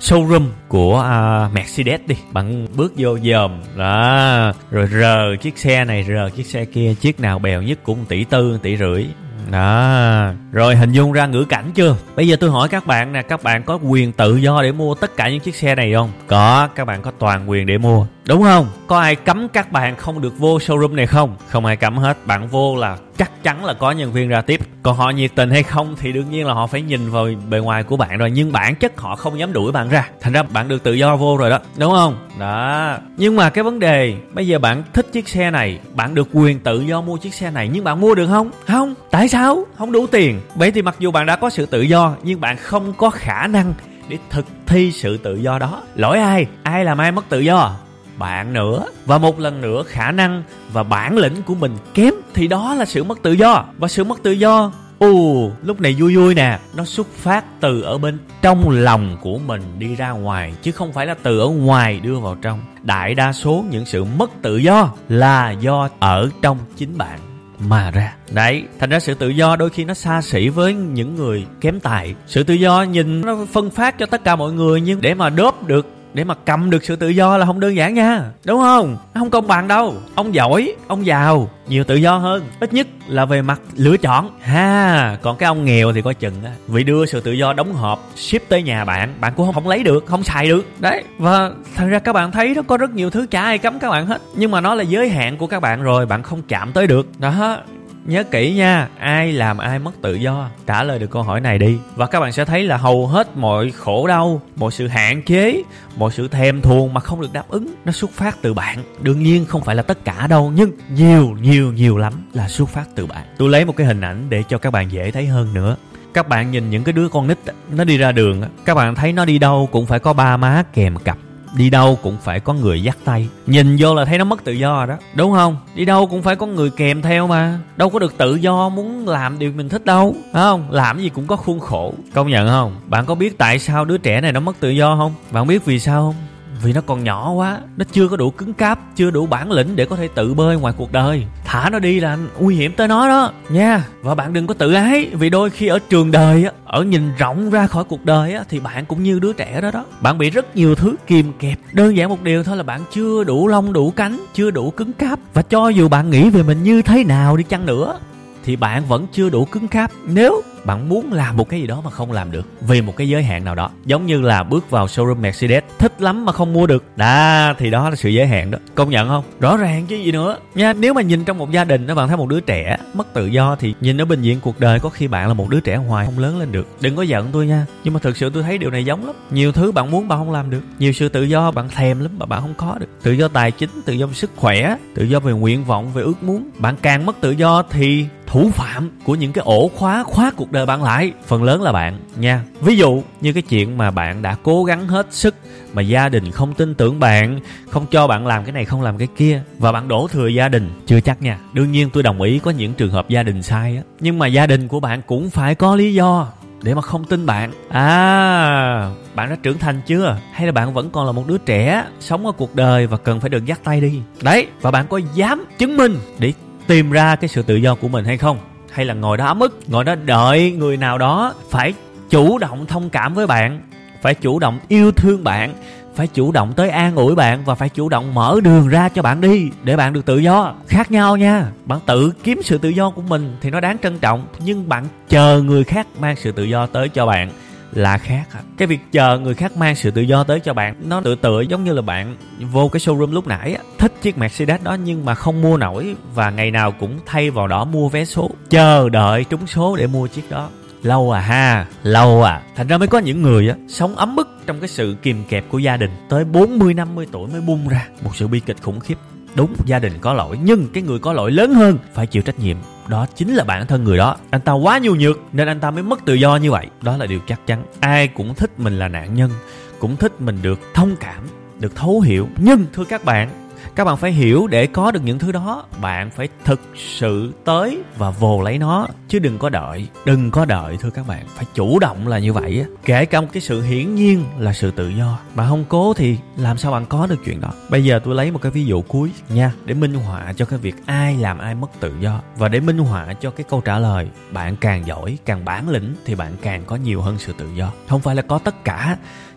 showroom 0.00 0.46
của 0.68 0.98
uh, 1.46 1.54
mercedes 1.54 2.00
đi. 2.06 2.14
Bạn 2.32 2.66
bước 2.76 2.92
vô 2.96 3.18
dòm 3.18 3.60
đó 3.76 4.52
rồi 4.70 4.86
rờ 4.86 5.36
chiếc 5.40 5.58
xe 5.58 5.84
này 5.84 6.04
rờ 6.08 6.30
chiếc 6.36 6.46
xe 6.46 6.64
kia 6.64 6.94
chiếc 7.00 7.20
nào 7.20 7.38
bèo 7.38 7.62
nhất 7.62 7.78
cũng 7.82 8.04
tỷ 8.04 8.24
tư 8.24 8.58
tỷ 8.62 8.76
rưỡi 8.76 9.06
đó. 9.50 10.30
Rồi, 10.52 10.76
hình 10.76 10.92
dung 10.92 11.12
ra 11.12 11.26
ngữ 11.26 11.44
cảnh 11.44 11.70
chưa? 11.74 11.96
Bây 12.16 12.28
giờ 12.28 12.36
tôi 12.40 12.50
hỏi 12.50 12.68
các 12.68 12.86
bạn 12.86 13.12
nè, 13.12 13.22
các 13.22 13.42
bạn 13.42 13.62
có 13.62 13.78
quyền 13.82 14.12
tự 14.12 14.36
do 14.36 14.62
để 14.62 14.72
mua 14.72 14.94
tất 14.94 15.16
cả 15.16 15.28
những 15.28 15.40
chiếc 15.40 15.54
xe 15.54 15.74
này 15.74 15.92
không? 15.94 16.12
Có, 16.26 16.68
các 16.74 16.84
bạn 16.84 17.02
có 17.02 17.10
toàn 17.18 17.50
quyền 17.50 17.66
để 17.66 17.78
mua 17.78 18.06
đúng 18.26 18.42
không? 18.42 18.68
Có 18.86 18.98
ai 18.98 19.16
cấm 19.16 19.48
các 19.48 19.72
bạn 19.72 19.96
không 19.96 20.20
được 20.20 20.38
vô 20.38 20.58
showroom 20.58 20.94
này 20.94 21.06
không? 21.06 21.36
Không 21.48 21.64
ai 21.64 21.76
cấm 21.76 21.98
hết. 21.98 22.26
Bạn 22.26 22.48
vô 22.48 22.76
là 22.76 22.96
chắc 23.18 23.42
chắn 23.42 23.64
là 23.64 23.74
có 23.74 23.90
nhân 23.90 24.12
viên 24.12 24.28
ra 24.28 24.40
tiếp. 24.40 24.60
Còn 24.82 24.96
họ 24.96 25.10
nhiệt 25.10 25.30
tình 25.34 25.50
hay 25.50 25.62
không 25.62 25.96
thì 26.00 26.12
đương 26.12 26.30
nhiên 26.30 26.46
là 26.46 26.54
họ 26.54 26.66
phải 26.66 26.82
nhìn 26.82 27.10
vào 27.10 27.28
bề 27.48 27.58
ngoài 27.58 27.82
của 27.82 27.96
bạn 27.96 28.18
rồi. 28.18 28.30
Nhưng 28.30 28.52
bản 28.52 28.74
chất 28.74 29.00
họ 29.00 29.16
không 29.16 29.38
dám 29.38 29.52
đuổi 29.52 29.72
bạn 29.72 29.88
ra. 29.88 30.08
Thành 30.20 30.32
ra 30.32 30.42
bạn 30.42 30.68
được 30.68 30.82
tự 30.82 30.92
do 30.92 31.16
vô 31.16 31.36
rồi 31.36 31.50
đó. 31.50 31.58
Đúng 31.78 31.92
không? 31.92 32.16
Đó. 32.38 32.96
Nhưng 33.16 33.36
mà 33.36 33.50
cái 33.50 33.64
vấn 33.64 33.78
đề, 33.78 34.14
bây 34.32 34.46
giờ 34.46 34.58
bạn 34.58 34.82
thích 34.92 35.06
chiếc 35.12 35.28
xe 35.28 35.50
này, 35.50 35.78
bạn 35.94 36.14
được 36.14 36.28
quyền 36.32 36.60
tự 36.60 36.80
do 36.80 37.00
mua 37.00 37.16
chiếc 37.16 37.34
xe 37.34 37.50
này, 37.50 37.70
nhưng 37.72 37.84
bạn 37.84 38.00
mua 38.00 38.14
được 38.14 38.26
không? 38.26 38.50
Không. 38.66 38.94
Tại 39.10 39.28
sao? 39.28 39.64
Không 39.78 39.92
đủ 39.92 40.06
tiền. 40.06 40.40
Vậy 40.54 40.70
thì 40.70 40.82
mặc 40.82 40.96
dù 40.98 41.10
bạn 41.10 41.26
đã 41.26 41.36
có 41.36 41.50
sự 41.50 41.66
tự 41.66 41.80
do, 41.80 42.14
nhưng 42.22 42.40
bạn 42.40 42.56
không 42.56 42.92
có 42.92 43.10
khả 43.10 43.46
năng 43.46 43.74
để 44.08 44.18
thực 44.30 44.46
thi 44.66 44.92
sự 44.92 45.16
tự 45.16 45.34
do 45.34 45.58
đó. 45.58 45.82
Lỗi 45.94 46.18
ai? 46.18 46.46
Ai 46.62 46.84
làm 46.84 46.98
ai 46.98 47.12
mất 47.12 47.28
tự 47.28 47.40
do? 47.40 47.76
Bạn 48.18 48.52
nữa. 48.52 48.84
Và 49.06 49.18
một 49.18 49.40
lần 49.40 49.60
nữa, 49.60 49.82
khả 49.86 50.12
năng 50.12 50.42
và 50.72 50.82
bản 50.82 51.18
lĩnh 51.18 51.42
của 51.42 51.54
mình 51.54 51.76
kém 51.94 52.14
thì 52.34 52.48
đó 52.48 52.74
là 52.74 52.84
sự 52.84 53.04
mất 53.04 53.22
tự 53.22 53.32
do. 53.32 53.64
Và 53.78 53.88
sự 53.88 54.04
mất 54.04 54.22
tự 54.22 54.32
do 54.32 54.72
ù 54.98 55.50
lúc 55.62 55.80
này 55.80 55.96
vui 55.98 56.16
vui 56.16 56.34
nè, 56.34 56.58
nó 56.76 56.84
xuất 56.84 57.06
phát 57.12 57.44
từ 57.60 57.80
ở 57.80 57.98
bên 57.98 58.18
trong 58.42 58.70
lòng 58.70 59.16
của 59.20 59.38
mình 59.38 59.62
đi 59.78 59.94
ra 59.94 60.10
ngoài, 60.10 60.52
chứ 60.62 60.72
không 60.72 60.92
phải 60.92 61.06
là 61.06 61.14
từ 61.22 61.38
ở 61.38 61.48
ngoài 61.48 62.00
đưa 62.00 62.18
vào 62.18 62.34
trong. 62.42 62.60
Đại 62.82 63.14
đa 63.14 63.32
số 63.32 63.64
những 63.70 63.86
sự 63.86 64.04
mất 64.04 64.30
tự 64.42 64.56
do 64.56 64.90
là 65.08 65.50
do 65.50 65.88
ở 65.98 66.30
trong 66.42 66.58
chính 66.76 66.98
bạn 66.98 67.18
mà 67.58 67.90
ra. 67.90 68.14
Đấy, 68.30 68.64
thành 68.78 68.90
ra 68.90 69.00
sự 69.00 69.14
tự 69.14 69.28
do 69.28 69.56
đôi 69.56 69.70
khi 69.70 69.84
nó 69.84 69.94
xa 69.94 70.22
xỉ 70.22 70.48
với 70.48 70.74
những 70.74 71.14
người 71.14 71.46
kém 71.60 71.80
tài. 71.80 72.14
Sự 72.26 72.42
tự 72.42 72.54
do 72.54 72.82
nhìn 72.82 73.20
nó 73.20 73.36
phân 73.52 73.70
phát 73.70 73.98
cho 73.98 74.06
tất 74.06 74.24
cả 74.24 74.36
mọi 74.36 74.52
người, 74.52 74.80
nhưng 74.80 75.00
để 75.00 75.14
mà 75.14 75.30
đớp 75.30 75.66
được 75.66 75.86
để 76.16 76.24
mà 76.24 76.34
cầm 76.44 76.70
được 76.70 76.84
sự 76.84 76.96
tự 76.96 77.08
do 77.08 77.36
là 77.36 77.46
không 77.46 77.60
đơn 77.60 77.76
giản 77.76 77.94
nha. 77.94 78.22
Đúng 78.44 78.60
không? 78.60 78.96
Nó 79.14 79.18
không 79.18 79.30
công 79.30 79.46
bằng 79.46 79.68
đâu. 79.68 79.94
Ông 80.14 80.34
giỏi 80.34 80.74
ông 80.86 81.06
giàu 81.06 81.50
nhiều 81.68 81.84
tự 81.84 81.94
do 81.94 82.16
hơn. 82.16 82.44
Ít 82.60 82.72
nhất 82.72 82.86
là 83.06 83.24
về 83.24 83.42
mặt 83.42 83.60
lựa 83.74 83.96
chọn. 83.96 84.30
Ha 84.40 85.18
còn 85.22 85.36
cái 85.36 85.46
ông 85.46 85.64
nghèo 85.64 85.92
thì 85.92 86.02
coi 86.02 86.14
chừng 86.14 86.44
á 86.44 86.50
vì 86.68 86.84
đưa 86.84 87.06
sự 87.06 87.20
tự 87.20 87.32
do 87.32 87.52
đóng 87.52 87.72
hộp 87.72 88.10
ship 88.16 88.48
tới 88.48 88.62
nhà 88.62 88.84
bạn 88.84 89.14
bạn 89.20 89.32
cũng 89.36 89.46
không, 89.46 89.54
không 89.54 89.68
lấy 89.68 89.82
được 89.82 90.06
không 90.06 90.22
xài 90.22 90.48
được. 90.48 90.66
Đấy 90.78 91.04
và 91.18 91.50
thành 91.74 91.88
ra 91.88 91.98
các 91.98 92.12
bạn 92.12 92.32
thấy 92.32 92.54
đó 92.54 92.62
có 92.66 92.76
rất 92.76 92.90
nhiều 92.90 93.10
thứ 93.10 93.26
chả 93.30 93.42
ai 93.42 93.58
cấm 93.58 93.78
các 93.78 93.90
bạn 93.90 94.06
hết. 94.06 94.20
Nhưng 94.34 94.50
mà 94.50 94.60
nó 94.60 94.74
là 94.74 94.82
giới 94.82 95.08
hạn 95.08 95.36
của 95.36 95.46
các 95.46 95.60
bạn 95.60 95.82
rồi 95.82 96.06
bạn 96.06 96.22
không 96.22 96.42
chạm 96.48 96.72
tới 96.72 96.86
được. 96.86 97.08
Đó 97.18 97.58
nhớ 98.06 98.24
kỹ 98.24 98.54
nha, 98.54 98.88
ai 98.98 99.32
làm 99.32 99.58
ai 99.58 99.78
mất 99.78 100.02
tự 100.02 100.14
do. 100.14 100.50
Trả 100.66 100.82
lời 100.82 100.98
được 100.98 101.10
câu 101.10 101.22
hỏi 101.22 101.40
này 101.40 101.58
đi. 101.58 101.78
Và 101.94 102.06
các 102.06 102.20
bạn 102.20 102.32
sẽ 102.32 102.44
thấy 102.44 102.64
là 102.64 102.76
hầu 102.76 103.06
hết 103.06 103.36
mọi 103.36 103.70
khổ 103.70 104.06
đau, 104.06 104.40
mọi 104.56 104.72
sự 104.72 104.88
hạn 104.88 105.22
chế, 105.22 105.62
mọi 105.96 106.10
sự 106.10 106.28
thèm 106.28 106.62
thuồng 106.62 106.94
mà 106.94 107.00
không 107.00 107.20
được 107.20 107.32
đáp 107.32 107.48
ứng, 107.48 107.74
nó 107.84 107.92
xuất 107.92 108.10
phát 108.10 108.38
từ 108.42 108.54
bạn. 108.54 108.78
Đương 109.00 109.22
nhiên 109.22 109.44
không 109.44 109.64
phải 109.64 109.74
là 109.74 109.82
tất 109.82 110.04
cả 110.04 110.26
đâu, 110.26 110.52
nhưng 110.54 110.70
nhiều 110.90 111.36
nhiều 111.40 111.72
nhiều 111.72 111.96
lắm 111.96 112.12
là 112.32 112.48
xuất 112.48 112.68
phát 112.68 112.84
từ 112.94 113.06
bạn. 113.06 113.24
Tôi 113.38 113.48
lấy 113.48 113.64
một 113.64 113.76
cái 113.76 113.86
hình 113.86 114.00
ảnh 114.00 114.26
để 114.28 114.42
cho 114.48 114.58
các 114.58 114.70
bạn 114.70 114.92
dễ 114.92 115.10
thấy 115.10 115.26
hơn 115.26 115.54
nữa. 115.54 115.76
Các 116.14 116.28
bạn 116.28 116.50
nhìn 116.50 116.70
những 116.70 116.84
cái 116.84 116.92
đứa 116.92 117.08
con 117.08 117.26
nít 117.26 117.38
nó 117.70 117.84
đi 117.84 117.98
ra 117.98 118.12
đường 118.12 118.42
các 118.64 118.74
bạn 118.74 118.94
thấy 118.94 119.12
nó 119.12 119.24
đi 119.24 119.38
đâu 119.38 119.68
cũng 119.72 119.86
phải 119.86 119.98
có 119.98 120.12
ba 120.12 120.36
má 120.36 120.64
kèm 120.72 120.96
cặp 120.96 121.18
đi 121.56 121.70
đâu 121.70 121.98
cũng 122.02 122.16
phải 122.22 122.40
có 122.40 122.52
người 122.52 122.82
dắt 122.82 122.98
tay. 123.04 123.28
Nhìn 123.46 123.76
vô 123.78 123.94
là 123.94 124.04
thấy 124.04 124.18
nó 124.18 124.24
mất 124.24 124.44
tự 124.44 124.52
do 124.52 124.76
rồi 124.76 124.86
đó. 124.86 124.96
Đúng 125.14 125.32
không? 125.32 125.56
Đi 125.74 125.84
đâu 125.84 126.06
cũng 126.06 126.22
phải 126.22 126.36
có 126.36 126.46
người 126.46 126.70
kèm 126.70 127.02
theo 127.02 127.26
mà. 127.26 127.58
Đâu 127.76 127.90
có 127.90 127.98
được 127.98 128.18
tự 128.18 128.34
do 128.34 128.68
muốn 128.68 129.08
làm 129.08 129.38
điều 129.38 129.52
mình 129.52 129.68
thích 129.68 129.84
đâu. 129.84 130.14
Phải 130.32 130.42
không? 130.42 130.70
Làm 130.70 130.98
gì 131.00 131.08
cũng 131.08 131.26
có 131.26 131.36
khuôn 131.36 131.60
khổ. 131.60 131.94
Công 132.14 132.30
nhận 132.30 132.48
không? 132.48 132.76
Bạn 132.86 133.06
có 133.06 133.14
biết 133.14 133.38
tại 133.38 133.58
sao 133.58 133.84
đứa 133.84 133.98
trẻ 133.98 134.20
này 134.20 134.32
nó 134.32 134.40
mất 134.40 134.60
tự 134.60 134.70
do 134.70 134.96
không? 134.96 135.14
Bạn 135.30 135.46
biết 135.46 135.64
vì 135.64 135.78
sao 135.78 136.02
không? 136.02 136.14
Vì 136.62 136.72
nó 136.72 136.80
còn 136.80 137.04
nhỏ 137.04 137.30
quá, 137.30 137.58
nó 137.76 137.84
chưa 137.92 138.08
có 138.08 138.16
đủ 138.16 138.30
cứng 138.30 138.54
cáp, 138.54 138.78
chưa 138.96 139.10
đủ 139.10 139.26
bản 139.26 139.52
lĩnh 139.52 139.76
để 139.76 139.84
có 139.84 139.96
thể 139.96 140.08
tự 140.14 140.34
bơi 140.34 140.56
ngoài 140.56 140.74
cuộc 140.76 140.92
đời. 140.92 141.24
Thả 141.44 141.70
nó 141.70 141.78
đi 141.78 142.00
là 142.00 142.18
nguy 142.38 142.56
hiểm 142.56 142.72
tới 142.72 142.88
nó 142.88 143.08
đó. 143.08 143.32
Nha, 143.48 143.84
và 144.02 144.14
bạn 144.14 144.32
đừng 144.32 144.46
có 144.46 144.54
tự 144.54 144.72
ái, 144.72 145.08
vì 145.12 145.30
đôi 145.30 145.50
khi 145.50 145.66
ở 145.66 145.78
trường 145.78 146.10
đời 146.10 146.44
á, 146.44 146.50
ở 146.64 146.82
nhìn 146.82 147.10
rộng 147.18 147.50
ra 147.50 147.66
khỏi 147.66 147.84
cuộc 147.84 148.04
đời 148.04 148.34
á, 148.34 148.44
thì 148.48 148.60
bạn 148.60 148.86
cũng 148.86 149.02
như 149.02 149.18
đứa 149.18 149.32
trẻ 149.32 149.60
đó 149.60 149.70
đó. 149.70 149.84
Bạn 150.00 150.18
bị 150.18 150.30
rất 150.30 150.56
nhiều 150.56 150.74
thứ 150.74 150.96
kìm 151.06 151.32
kẹp. 151.38 151.58
Đơn 151.72 151.96
giản 151.96 152.08
một 152.08 152.22
điều 152.22 152.44
thôi 152.44 152.56
là 152.56 152.62
bạn 152.62 152.80
chưa 152.92 153.24
đủ 153.24 153.48
lông, 153.48 153.72
đủ 153.72 153.90
cánh, 153.90 154.20
chưa 154.34 154.50
đủ 154.50 154.70
cứng 154.70 154.92
cáp. 154.92 155.18
Và 155.34 155.42
cho 155.42 155.68
dù 155.68 155.88
bạn 155.88 156.10
nghĩ 156.10 156.30
về 156.30 156.42
mình 156.42 156.62
như 156.62 156.82
thế 156.82 157.04
nào 157.04 157.36
đi 157.36 157.44
chăng 157.44 157.66
nữa, 157.66 157.98
thì 158.44 158.56
bạn 158.56 158.84
vẫn 158.88 159.06
chưa 159.12 159.30
đủ 159.30 159.44
cứng 159.44 159.68
cáp. 159.68 159.90
Nếu 160.06 160.42
bạn 160.66 160.88
muốn 160.88 161.12
làm 161.12 161.36
một 161.36 161.48
cái 161.48 161.60
gì 161.60 161.66
đó 161.66 161.80
mà 161.84 161.90
không 161.90 162.12
làm 162.12 162.30
được, 162.30 162.46
vì 162.60 162.82
một 162.82 162.96
cái 162.96 163.08
giới 163.08 163.22
hạn 163.22 163.44
nào 163.44 163.54
đó. 163.54 163.70
Giống 163.84 164.06
như 164.06 164.20
là 164.20 164.42
bước 164.42 164.70
vào 164.70 164.86
showroom 164.86 165.16
Mercedes, 165.16 165.64
thích 165.78 166.02
lắm 166.02 166.24
mà 166.24 166.32
không 166.32 166.52
mua 166.52 166.66
được. 166.66 166.84
Đã 166.96 167.54
thì 167.58 167.70
đó 167.70 167.90
là 167.90 167.96
sự 167.96 168.08
giới 168.08 168.26
hạn 168.26 168.50
đó. 168.50 168.58
Công 168.74 168.90
nhận 168.90 169.08
không? 169.08 169.24
Rõ 169.40 169.56
ràng 169.56 169.86
chứ 169.86 169.96
gì 169.96 170.12
nữa. 170.12 170.38
Nha, 170.54 170.72
nếu 170.72 170.94
mà 170.94 171.02
nhìn 171.02 171.24
trong 171.24 171.38
một 171.38 171.50
gia 171.50 171.64
đình 171.64 171.86
đó, 171.86 171.94
bạn 171.94 172.08
thấy 172.08 172.16
một 172.16 172.28
đứa 172.28 172.40
trẻ 172.40 172.76
mất 172.94 173.14
tự 173.14 173.26
do 173.26 173.56
thì 173.56 173.74
nhìn 173.80 174.00
ở 174.00 174.04
bệnh 174.04 174.20
viện 174.20 174.38
cuộc 174.42 174.60
đời 174.60 174.80
có 174.80 174.88
khi 174.88 175.08
bạn 175.08 175.28
là 175.28 175.34
một 175.34 175.48
đứa 175.48 175.60
trẻ 175.60 175.76
hoài 175.76 176.06
không 176.06 176.18
lớn 176.18 176.38
lên 176.38 176.52
được. 176.52 176.66
Đừng 176.80 176.96
có 176.96 177.02
giận 177.02 177.28
tôi 177.32 177.46
nha, 177.46 177.66
nhưng 177.84 177.94
mà 177.94 178.00
thực 178.00 178.16
sự 178.16 178.30
tôi 178.30 178.42
thấy 178.42 178.58
điều 178.58 178.70
này 178.70 178.84
giống 178.84 179.06
lắm. 179.06 179.14
Nhiều 179.30 179.52
thứ 179.52 179.72
bạn 179.72 179.90
muốn 179.90 180.08
bạn 180.08 180.18
không 180.18 180.32
làm 180.32 180.50
được. 180.50 180.62
Nhiều 180.78 180.92
sự 180.92 181.08
tự 181.08 181.22
do 181.22 181.50
bạn 181.50 181.68
thèm 181.68 182.00
lắm 182.00 182.10
mà 182.18 182.26
bạn 182.26 182.40
không 182.40 182.54
có 182.54 182.76
được. 182.80 182.88
Tự 183.02 183.12
do 183.12 183.28
tài 183.28 183.50
chính, 183.50 183.70
tự 183.84 183.92
do 183.92 184.06
về 184.06 184.14
sức 184.14 184.30
khỏe, 184.36 184.76
tự 184.94 185.04
do 185.04 185.20
về 185.20 185.32
nguyện 185.32 185.64
vọng, 185.64 185.92
về 185.94 186.02
ước 186.02 186.22
muốn. 186.22 186.50
Bạn 186.58 186.76
càng 186.82 187.06
mất 187.06 187.20
tự 187.20 187.30
do 187.30 187.62
thì 187.70 188.06
thủ 188.26 188.50
phạm 188.54 188.90
của 189.04 189.14
những 189.14 189.32
cái 189.32 189.42
ổ 189.44 189.70
khóa 189.74 190.02
khóa 190.02 190.30
cuộc 190.36 190.52
đời 190.52 190.66
bạn 190.66 190.82
lại, 190.82 191.12
phần 191.26 191.42
lớn 191.42 191.62
là 191.62 191.72
bạn, 191.72 191.98
nha. 192.18 192.42
Ví 192.60 192.76
dụ 192.76 193.02
như 193.20 193.32
cái 193.32 193.42
chuyện 193.42 193.78
mà 193.78 193.90
bạn 193.90 194.22
đã 194.22 194.36
cố 194.42 194.64
gắng 194.64 194.88
hết 194.88 195.06
sức 195.10 195.34
mà 195.72 195.82
gia 195.82 196.08
đình 196.08 196.30
không 196.30 196.54
tin 196.54 196.74
tưởng 196.74 197.00
bạn, 197.00 197.40
không 197.68 197.86
cho 197.90 198.06
bạn 198.06 198.26
làm 198.26 198.44
cái 198.44 198.52
này, 198.52 198.64
không 198.64 198.82
làm 198.82 198.98
cái 198.98 199.08
kia, 199.16 199.42
và 199.58 199.72
bạn 199.72 199.88
đổ 199.88 200.08
thừa 200.12 200.26
gia 200.26 200.48
đình, 200.48 200.70
chưa 200.86 201.00
chắc 201.00 201.22
nha. 201.22 201.38
Đương 201.52 201.72
nhiên 201.72 201.90
tôi 201.92 202.02
đồng 202.02 202.22
ý 202.22 202.38
có 202.38 202.50
những 202.50 202.74
trường 202.74 202.90
hợp 202.90 203.08
gia 203.08 203.22
đình 203.22 203.42
sai 203.42 203.76
á, 203.76 203.82
nhưng 204.00 204.18
mà 204.18 204.26
gia 204.26 204.46
đình 204.46 204.68
của 204.68 204.80
bạn 204.80 205.02
cũng 205.06 205.30
phải 205.30 205.54
có 205.54 205.76
lý 205.76 205.94
do 205.94 206.28
để 206.62 206.74
mà 206.74 206.82
không 206.82 207.04
tin 207.04 207.26
bạn. 207.26 207.52
À 207.68 208.90
bạn 209.14 209.30
đã 209.30 209.36
trưởng 209.42 209.58
thành 209.58 209.80
chưa? 209.86 210.18
Hay 210.32 210.46
là 210.46 210.52
bạn 210.52 210.74
vẫn 210.74 210.90
còn 210.90 211.06
là 211.06 211.12
một 211.12 211.26
đứa 211.26 211.38
trẻ 211.38 211.84
sống 212.00 212.26
ở 212.26 212.32
cuộc 212.32 212.54
đời 212.54 212.86
và 212.86 212.96
cần 212.96 213.20
phải 213.20 213.30
được 213.30 213.44
dắt 213.44 213.60
tay 213.64 213.80
đi? 213.80 214.00
Đấy, 214.22 214.46
và 214.60 214.70
bạn 214.70 214.86
có 214.88 215.00
dám 215.14 215.44
chứng 215.58 215.76
minh 215.76 215.96
để 216.18 216.32
tìm 216.66 216.90
ra 216.90 217.16
cái 217.16 217.28
sự 217.28 217.42
tự 217.42 217.56
do 217.56 217.74
của 217.74 217.88
mình 217.88 218.04
hay 218.04 218.16
không? 218.16 218.38
Hay 218.72 218.84
là 218.84 218.94
ngồi 218.94 219.16
đó 219.16 219.26
ấm 219.26 219.40
ức, 219.40 219.60
ngồi 219.66 219.84
đó 219.84 219.94
đợi 219.94 220.52
người 220.52 220.76
nào 220.76 220.98
đó 220.98 221.34
phải 221.50 221.74
chủ 222.10 222.38
động 222.38 222.66
thông 222.66 222.90
cảm 222.90 223.14
với 223.14 223.26
bạn, 223.26 223.60
phải 224.02 224.14
chủ 224.14 224.38
động 224.38 224.58
yêu 224.68 224.92
thương 224.92 225.24
bạn, 225.24 225.54
phải 225.94 226.06
chủ 226.06 226.32
động 226.32 226.52
tới 226.56 226.70
an 226.70 226.96
ủi 226.96 227.14
bạn 227.14 227.44
và 227.44 227.54
phải 227.54 227.68
chủ 227.68 227.88
động 227.88 228.14
mở 228.14 228.40
đường 228.42 228.68
ra 228.68 228.88
cho 228.88 229.02
bạn 229.02 229.20
đi 229.20 229.50
để 229.62 229.76
bạn 229.76 229.92
được 229.92 230.06
tự 230.06 230.18
do? 230.18 230.54
Khác 230.68 230.90
nhau 230.90 231.16
nha, 231.16 231.46
bạn 231.64 231.80
tự 231.86 232.12
kiếm 232.22 232.40
sự 232.44 232.58
tự 232.58 232.68
do 232.68 232.90
của 232.90 233.02
mình 233.02 233.36
thì 233.40 233.50
nó 233.50 233.60
đáng 233.60 233.76
trân 233.82 233.98
trọng, 233.98 234.26
nhưng 234.44 234.68
bạn 234.68 234.84
chờ 235.08 235.42
người 235.42 235.64
khác 235.64 235.86
mang 236.00 236.16
sự 236.16 236.32
tự 236.32 236.44
do 236.44 236.66
tới 236.66 236.88
cho 236.88 237.06
bạn 237.06 237.30
là 237.76 237.98
khác 237.98 238.24
cái 238.56 238.68
việc 238.68 238.80
chờ 238.92 239.18
người 239.18 239.34
khác 239.34 239.56
mang 239.56 239.74
sự 239.74 239.90
tự 239.90 240.02
do 240.02 240.24
tới 240.24 240.40
cho 240.40 240.54
bạn, 240.54 240.74
nó 240.88 241.00
tự 241.00 241.14
tựa 241.14 241.40
giống 241.40 241.64
như 241.64 241.72
là 241.72 241.82
bạn 241.82 242.16
vô 242.40 242.68
cái 242.68 242.80
showroom 242.80 243.12
lúc 243.12 243.26
nãy 243.26 243.52
á. 243.52 243.62
Thích 243.78 243.92
chiếc 244.02 244.18
mercedes 244.18 244.62
đó 244.62 244.76
nhưng 244.84 245.04
mà 245.04 245.14
không 245.14 245.42
mua 245.42 245.56
nổi 245.56 245.96
và 246.14 246.30
ngày 246.30 246.50
nào 246.50 246.72
cũng 246.72 246.98
thay 247.06 247.30
vào 247.30 247.46
đó 247.46 247.64
mua 247.64 247.88
vé 247.88 248.04
số. 248.04 248.30
Chờ 248.50 248.88
đợi 248.88 249.24
trúng 249.24 249.46
số 249.46 249.76
để 249.76 249.86
mua 249.86 250.06
chiếc 250.06 250.30
đó. 250.30 250.48
Lâu 250.82 251.10
à 251.10 251.20
ha, 251.20 251.66
lâu 251.82 252.22
à. 252.22 252.42
Thành 252.56 252.66
ra 252.66 252.78
mới 252.78 252.88
có 252.88 252.98
những 252.98 253.22
người 253.22 253.48
á, 253.48 253.54
sống 253.68 253.96
ấm 253.96 254.16
bức 254.16 254.28
trong 254.46 254.60
cái 254.60 254.68
sự 254.68 254.96
kìm 255.02 255.24
kẹp 255.28 255.44
của 255.48 255.58
gia 255.58 255.76
đình, 255.76 255.90
tới 256.08 256.24
40 256.24 256.74
50 256.74 257.06
tuổi 257.12 257.28
mới 257.28 257.40
bung 257.40 257.68
ra 257.68 257.88
một 258.04 258.16
sự 258.16 258.28
bi 258.28 258.40
kịch 258.40 258.56
khủng 258.62 258.80
khiếp 258.80 258.98
đúng, 259.36 259.54
gia 259.64 259.78
đình 259.78 259.92
có 260.00 260.12
lỗi, 260.12 260.38
nhưng 260.42 260.68
cái 260.72 260.82
người 260.82 260.98
có 260.98 261.12
lỗi 261.12 261.32
lớn 261.32 261.54
hơn 261.54 261.78
phải 261.94 262.06
chịu 262.06 262.22
trách 262.22 262.38
nhiệm. 262.38 262.56
Đó 262.88 263.06
chính 263.14 263.34
là 263.34 263.44
bản 263.44 263.66
thân 263.66 263.84
người 263.84 263.98
đó. 263.98 264.16
Anh 264.30 264.40
ta 264.40 264.52
quá 264.52 264.78
nhu 264.78 264.94
nhược 264.94 265.20
nên 265.32 265.48
anh 265.48 265.60
ta 265.60 265.70
mới 265.70 265.82
mất 265.82 266.04
tự 266.04 266.14
do 266.14 266.36
như 266.36 266.50
vậy. 266.50 266.66
Đó 266.82 266.96
là 266.96 267.06
điều 267.06 267.20
chắc 267.26 267.46
chắn. 267.46 267.64
Ai 267.80 268.08
cũng 268.08 268.34
thích 268.34 268.60
mình 268.60 268.78
là 268.78 268.88
nạn 268.88 269.14
nhân, 269.14 269.30
cũng 269.78 269.96
thích 269.96 270.20
mình 270.20 270.38
được 270.42 270.60
thông 270.74 270.96
cảm, 271.00 271.22
được 271.60 271.76
thấu 271.76 272.00
hiểu. 272.00 272.28
Nhưng 272.38 272.66
thưa 272.72 272.84
các 272.84 273.04
bạn 273.04 273.45
các 273.74 273.84
bạn 273.84 273.96
phải 273.96 274.12
hiểu 274.12 274.46
để 274.46 274.66
có 274.66 274.90
được 274.90 275.00
những 275.04 275.18
thứ 275.18 275.32
đó, 275.32 275.64
bạn 275.80 276.10
phải 276.10 276.28
thực 276.44 276.60
sự 276.76 277.32
tới 277.44 277.82
và 277.96 278.10
vồ 278.10 278.42
lấy 278.42 278.58
nó. 278.58 278.86
Chứ 279.08 279.18
đừng 279.18 279.38
có 279.38 279.48
đợi, 279.48 279.88
đừng 280.04 280.30
có 280.30 280.44
đợi, 280.44 280.76
thưa 280.80 280.90
các 280.90 281.06
bạn. 281.06 281.26
Phải 281.36 281.44
chủ 281.54 281.78
động 281.78 282.08
là 282.08 282.18
như 282.18 282.32
vậy 282.32 282.60
á. 282.60 282.66
Kể 282.84 283.04
cả 283.04 283.20
một 283.20 283.26
cái 283.32 283.40
sự 283.40 283.62
hiển 283.62 283.94
nhiên 283.94 284.24
là 284.38 284.52
sự 284.52 284.70
tự 284.70 284.88
do. 284.88 285.18
Mà 285.34 285.48
không 285.48 285.64
cố 285.68 285.94
thì 285.94 286.16
làm 286.36 286.58
sao 286.58 286.72
bạn 286.72 286.86
có 286.86 287.06
được 287.06 287.18
chuyện 287.24 287.40
đó? 287.40 287.48
Bây 287.68 287.84
giờ 287.84 288.00
tôi 288.04 288.14
lấy 288.14 288.30
một 288.30 288.42
cái 288.42 288.52
ví 288.52 288.64
dụ 288.64 288.82
cuối 288.82 289.10
nha. 289.28 289.52
Để 289.64 289.74
minh 289.74 289.94
họa 289.94 290.32
cho 290.36 290.44
cái 290.44 290.58
việc 290.58 290.74
ai 290.86 291.16
làm 291.16 291.38
ai 291.38 291.54
mất 291.54 291.80
tự 291.80 291.94
do. 292.00 292.20
Và 292.36 292.48
để 292.48 292.60
minh 292.60 292.78
họa 292.78 293.14
cho 293.20 293.30
cái 293.30 293.44
câu 293.48 293.60
trả 293.60 293.78
lời, 293.78 294.08
bạn 294.32 294.56
càng 294.56 294.86
giỏi, 294.86 295.18
càng 295.24 295.44
bản 295.44 295.68
lĩnh, 295.68 295.94
thì 296.04 296.14
bạn 296.14 296.32
càng 296.42 296.64
có 296.66 296.76
nhiều 296.76 297.00
hơn 297.00 297.18
sự 297.18 297.32
tự 297.38 297.48
do. 297.54 297.72
Không 297.88 298.00
phải 298.00 298.14
là 298.14 298.22
có 298.22 298.38
tất 298.38 298.64
cả 298.64 298.96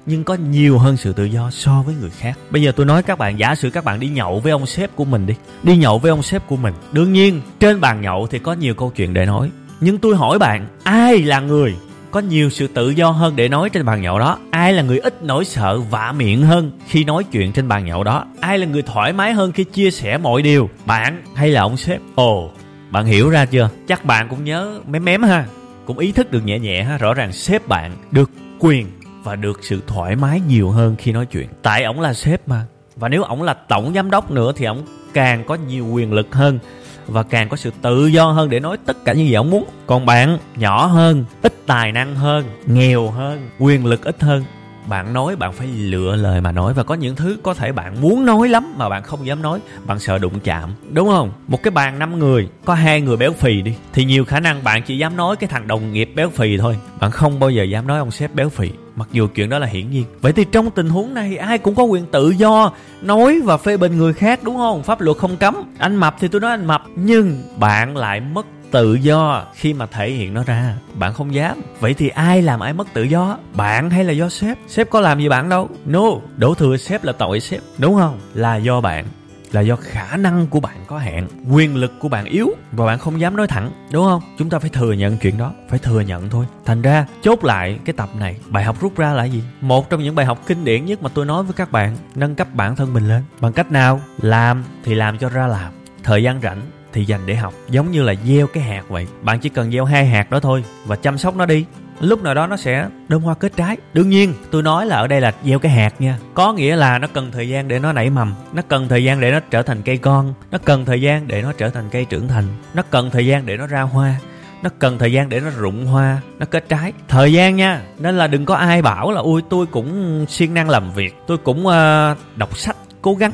nhưng 0.10 0.24
có 0.24 0.34
nhiều 0.34 0.78
hơn 0.78 0.98
sự 0.98 1.14
tự 1.14 1.24
do 1.24 1.52
so 1.52 1.84
với 1.86 1.96
người 2.02 2.10
khác. 2.10 2.38
Bây 2.50 2.62
giờ 2.62 2.72
tôi 2.72 2.86
nói 2.86 3.04
các 3.04 3.18
bạn 3.18 3.40
giả 3.40 3.56
sử 3.56 3.70
các 3.70 3.84
bạn 3.84 4.00
đi 4.00 4.08
nhậu 4.08 4.40
với 4.40 4.52
ông 4.52 4.66
sếp 4.66 4.96
của 4.96 5.06
mình 5.06 5.26
đi. 5.26 5.34
Đi 5.64 5.78
nhậu 5.78 6.00
với 6.00 6.10
ông 6.10 6.24
sếp 6.24 6.48
của 6.48 6.56
mình. 6.56 6.74
Đương 6.92 7.14
nhiên 7.14 7.42
trên 7.60 7.82
bàn 7.82 8.02
nhậu 8.02 8.28
thì 8.28 8.40
có 8.40 8.54
nhiều 8.54 8.74
câu 8.74 8.92
chuyện 8.96 9.14
để 9.14 9.26
nói. 9.26 9.52
Nhưng 9.82 9.98
tôi 9.98 10.16
hỏi 10.16 10.40
bạn, 10.40 10.68
ai 10.84 11.22
là 11.22 11.40
người 11.40 11.76
có 12.12 12.20
nhiều 12.20 12.50
sự 12.50 12.68
tự 12.68 12.90
do 12.90 13.10
hơn 13.12 13.36
để 13.36 13.50
nói 13.50 13.70
trên 13.70 13.86
bàn 13.86 14.02
nhậu 14.02 14.20
đó 14.20 14.38
ai 14.52 14.74
là 14.74 14.82
người 14.82 15.00
ít 15.00 15.24
nỗi 15.24 15.46
sợ 15.46 15.80
vạ 15.80 16.12
miệng 16.12 16.42
hơn 16.42 16.72
khi 16.88 17.04
nói 17.04 17.24
chuyện 17.24 17.52
trên 17.52 17.68
bàn 17.68 17.86
nhậu 17.86 18.04
đó 18.04 18.26
ai 18.40 18.58
là 18.58 18.66
người 18.66 18.82
thoải 18.82 19.14
mái 19.14 19.34
hơn 19.34 19.52
khi 19.52 19.64
chia 19.64 19.92
sẻ 19.92 20.18
mọi 20.18 20.42
điều 20.42 20.70
bạn 20.86 21.24
hay 21.36 21.50
là 21.50 21.62
ông 21.62 21.78
sếp 21.78 22.02
ồ 22.16 22.52
bạn 22.92 23.06
hiểu 23.06 23.30
ra 23.30 23.46
chưa 23.46 23.70
chắc 23.88 24.06
bạn 24.06 24.28
cũng 24.30 24.44
nhớ 24.44 24.80
mém 24.88 25.06
mém 25.06 25.24
ha 25.24 25.46
cũng 25.86 25.98
ý 25.98 26.12
thức 26.12 26.32
được 26.32 26.46
nhẹ 26.46 26.60
nhẹ 26.60 26.84
ha 26.84 26.98
rõ 26.98 27.14
ràng 27.14 27.32
sếp 27.32 27.68
bạn 27.68 27.92
được 28.12 28.32
quyền 28.60 28.88
và 29.24 29.36
được 29.36 29.60
sự 29.64 29.82
thoải 29.88 30.16
mái 30.16 30.42
nhiều 30.48 30.70
hơn 30.70 30.96
khi 30.96 31.12
nói 31.12 31.26
chuyện. 31.26 31.48
Tại 31.62 31.84
ổng 31.84 32.02
là 32.02 32.14
sếp 32.14 32.48
mà. 32.48 32.66
Và 32.96 33.10
nếu 33.10 33.24
ổng 33.24 33.44
là 33.44 33.54
tổng 33.54 33.94
giám 33.96 34.12
đốc 34.12 34.32
nữa 34.32 34.52
thì 34.56 34.66
ổng 34.66 34.86
càng 35.14 35.44
có 35.48 35.56
nhiều 35.56 35.88
quyền 35.88 36.14
lực 36.14 36.36
hơn 36.36 36.60
và 37.08 37.24
càng 37.24 37.50
có 37.50 37.58
sự 37.58 37.72
tự 37.82 38.08
do 38.08 38.32
hơn 38.32 38.50
để 38.50 38.60
nói 38.60 38.78
tất 38.86 39.06
cả 39.06 39.14
những 39.14 39.28
gì 39.28 39.34
ổng 39.34 39.50
muốn. 39.50 39.66
Còn 39.88 40.06
bạn 40.06 40.38
nhỏ 40.56 40.86
hơn, 40.86 41.26
ít 41.42 41.54
tài 41.68 41.92
năng 41.92 42.16
hơn, 42.16 42.46
nghèo 42.66 43.10
hơn, 43.10 43.50
quyền 43.60 43.86
lực 43.86 44.04
ít 44.04 44.22
hơn. 44.22 44.44
Bạn 44.88 45.14
nói 45.14 45.36
bạn 45.36 45.54
phải 45.54 45.68
lựa 45.68 46.16
lời 46.16 46.42
mà 46.42 46.52
nói 46.52 46.74
và 46.74 46.84
có 46.84 46.96
những 46.96 47.16
thứ 47.16 47.38
có 47.44 47.54
thể 47.54 47.72
bạn 47.72 48.02
muốn 48.02 48.26
nói 48.26 48.50
lắm 48.50 48.74
mà 48.78 48.90
bạn 48.90 49.04
không 49.04 49.26
dám 49.26 49.42
nói, 49.42 49.60
bạn 49.86 50.00
sợ 50.00 50.18
đụng 50.18 50.40
chạm. 50.40 50.70
Đúng 50.92 51.08
không? 51.10 51.32
Một 51.48 51.64
cái 51.64 51.72
bàn 51.72 52.00
năm 52.00 52.20
người, 52.20 52.50
có 52.66 52.74
hai 52.74 53.02
người 53.02 53.18
béo 53.18 53.34
phì 53.34 53.62
đi, 53.62 53.74
thì 53.94 54.06
nhiều 54.06 54.26
khả 54.26 54.40
năng 54.40 54.64
bạn 54.64 54.84
chỉ 54.84 54.98
dám 54.98 55.18
nói 55.18 55.36
cái 55.36 55.50
thằng 55.50 55.68
đồng 55.68 55.94
nghiệp 55.94 56.12
béo 56.16 56.30
phì 56.30 56.58
thôi. 56.58 56.78
Bạn 57.00 57.12
không 57.12 57.40
bao 57.40 57.50
giờ 57.50 57.64
dám 57.64 57.88
nói 57.88 58.00
ông 58.00 58.12
sếp 58.12 58.34
béo 58.34 58.50
phì 58.50 58.72
mặc 59.00 59.08
dù 59.12 59.28
chuyện 59.36 59.50
đó 59.50 59.60
là 59.60 59.68
hiển 59.68 59.92
nhiên. 59.92 60.06
Vậy 60.22 60.34
thì 60.34 60.46
trong 60.52 60.72
tình 60.72 60.90
huống 60.90 61.14
này, 61.14 61.38
ai 61.38 61.58
cũng 61.58 61.76
có 61.76 61.84
quyền 61.84 62.06
tự 62.06 62.30
do 62.30 62.72
nói 63.02 63.42
và 63.44 63.58
phê 63.58 63.78
bình 63.78 63.98
người 63.98 64.14
khác, 64.14 64.40
đúng 64.44 64.58
không? 64.58 64.84
Pháp 64.84 65.02
luật 65.02 65.18
không 65.18 65.38
cấm. 65.38 65.56
Anh 65.78 65.96
mập 65.96 66.16
thì 66.20 66.28
tôi 66.28 66.42
nói 66.42 66.52
anh 66.52 66.66
mập. 66.66 66.84
Nhưng 66.96 67.44
bạn 67.58 67.98
lại 67.98 68.20
mất 68.20 68.46
tự 68.72 68.94
do 68.94 69.46
khi 69.56 69.74
mà 69.74 69.86
thể 69.86 70.12
hiện 70.12 70.34
nó 70.34 70.44
ra. 70.44 70.76
Bạn 70.94 71.14
không 71.14 71.34
dám. 71.34 71.62
Vậy 71.80 71.94
thì 71.94 72.10
ai 72.10 72.42
làm 72.42 72.60
ai 72.60 72.74
mất 72.74 72.88
tự 72.94 73.04
do? 73.04 73.38
Bạn 73.54 73.90
hay 73.90 74.04
là 74.04 74.14
do 74.14 74.30
sếp? 74.30 74.58
Sếp 74.68 74.90
có 74.90 75.00
làm 75.00 75.20
gì 75.20 75.30
bạn 75.30 75.50
đâu? 75.50 75.70
No. 75.86 76.04
Đổ 76.38 76.54
thừa 76.54 76.78
sếp 76.78 77.04
là 77.04 77.12
tội 77.14 77.40
sếp. 77.40 77.62
Đúng 77.78 77.96
không? 77.96 78.20
Là 78.34 78.56
do 78.56 78.82
bạn 78.82 79.06
là 79.52 79.62
do 79.62 79.76
khả 79.76 80.18
năng 80.18 80.48
của 80.48 80.60
bạn 80.60 80.78
có 80.88 80.98
hạn, 80.98 81.28
quyền 81.52 81.76
lực 81.76 81.94
của 82.00 82.10
bạn 82.10 82.26
yếu 82.26 82.50
và 82.72 82.86
bạn 82.86 83.00
không 83.00 83.20
dám 83.20 83.38
nói 83.38 83.48
thẳng, 83.48 83.72
đúng 83.92 84.06
không? 84.06 84.22
Chúng 84.38 84.50
ta 84.50 84.60
phải 84.60 84.70
thừa 84.70 84.92
nhận 84.92 85.18
chuyện 85.18 85.38
đó, 85.38 85.54
phải 85.70 85.80
thừa 85.80 86.02
nhận 86.02 86.30
thôi. 86.30 86.46
Thành 86.66 86.82
ra, 86.82 87.06
chốt 87.22 87.44
lại 87.44 87.80
cái 87.86 87.94
tập 87.94 88.10
này, 88.20 88.38
bài 88.48 88.64
học 88.64 88.82
rút 88.82 88.98
ra 88.98 89.14
là 89.14 89.24
gì? 89.24 89.44
Một 89.62 89.90
trong 89.90 90.04
những 90.04 90.16
bài 90.16 90.26
học 90.26 90.40
kinh 90.48 90.66
điển 90.66 90.86
nhất 90.86 91.04
mà 91.04 91.10
tôi 91.14 91.26
nói 91.26 91.44
với 91.44 91.54
các 91.54 91.72
bạn, 91.72 91.98
nâng 92.16 92.36
cấp 92.36 92.48
bản 92.54 92.76
thân 92.76 92.94
mình 92.94 93.08
lên. 93.08 93.24
Bằng 93.42 93.54
cách 93.54 93.72
nào? 93.72 94.02
Làm 94.22 94.64
thì 94.84 94.96
làm 94.96 95.18
cho 95.18 95.30
ra 95.30 95.48
làm, 95.48 95.72
thời 96.04 96.24
gian 96.24 96.42
rảnh 96.42 96.62
thì 96.94 97.06
dành 97.06 97.22
để 97.26 97.36
học. 97.36 97.54
Giống 97.70 97.92
như 97.92 98.04
là 98.04 98.14
gieo 98.26 98.48
cái 98.48 98.64
hạt 98.64 98.84
vậy, 98.88 99.08
bạn 99.22 99.40
chỉ 99.40 99.50
cần 99.50 99.72
gieo 99.72 99.86
hai 99.86 100.06
hạt 100.06 100.32
đó 100.32 100.40
thôi 100.40 100.64
và 100.86 100.96
chăm 100.96 101.18
sóc 101.18 101.36
nó 101.36 101.46
đi 101.46 101.66
lúc 102.00 102.24
nào 102.24 102.34
đó 102.34 102.48
nó 102.48 102.58
sẽ 102.58 102.88
đơm 103.08 103.22
hoa 103.22 103.36
kết 103.36 103.52
trái. 103.56 103.78
Đương 103.94 104.10
nhiên 104.10 104.34
tôi 104.52 104.64
nói 104.64 104.86
là 104.86 104.96
ở 104.96 105.08
đây 105.08 105.22
là 105.22 105.34
gieo 105.46 105.60
cái 105.60 105.72
hạt 105.72 106.02
nha. 106.02 106.18
Có 106.34 106.54
nghĩa 106.54 106.76
là 106.76 107.00
nó 107.00 107.08
cần 107.14 107.32
thời 107.32 107.50
gian 107.50 107.68
để 107.68 107.80
nó 107.80 107.94
nảy 107.94 108.10
mầm 108.10 108.34
nó 108.54 108.62
cần 108.68 108.88
thời 108.88 109.04
gian 109.04 109.20
để 109.20 109.32
nó 109.32 109.40
trở 109.40 109.62
thành 109.62 109.82
cây 109.82 109.98
con 109.98 110.34
nó 110.52 110.58
cần 110.66 110.86
thời 110.86 111.02
gian 111.02 111.28
để 111.28 111.42
nó 111.42 111.52
trở 111.58 111.70
thành 111.70 111.90
cây 111.92 112.06
trưởng 112.06 112.28
thành 112.28 112.46
nó 112.74 112.84
cần 112.90 113.10
thời 113.10 113.26
gian 113.26 113.46
để 113.46 113.58
nó 113.58 113.68
ra 113.68 113.82
hoa 113.82 114.16
nó 114.64 114.70
cần 114.80 114.98
thời 114.98 115.12
gian 115.12 115.30
để 115.30 115.40
nó 115.40 115.50
rụng 115.58 115.86
hoa 115.86 116.22
nó 116.40 116.46
kết 116.46 116.70
trái. 116.70 116.94
Thời 117.08 117.34
gian 117.34 117.56
nha 117.56 117.82
nên 118.00 118.18
là 118.18 118.28
đừng 118.28 118.46
có 118.46 118.56
ai 118.56 118.82
bảo 118.82 119.12
là 119.12 119.22
ui 119.22 119.42
tôi 119.50 119.66
cũng 119.66 120.26
siêng 120.30 120.54
năng 120.54 120.70
làm 120.70 120.94
việc 120.94 121.16
tôi 121.28 121.38
cũng 121.38 121.68
uh, 121.68 122.18
đọc 122.36 122.58
sách 122.58 122.76
cố 123.02 123.14
gắng 123.16 123.32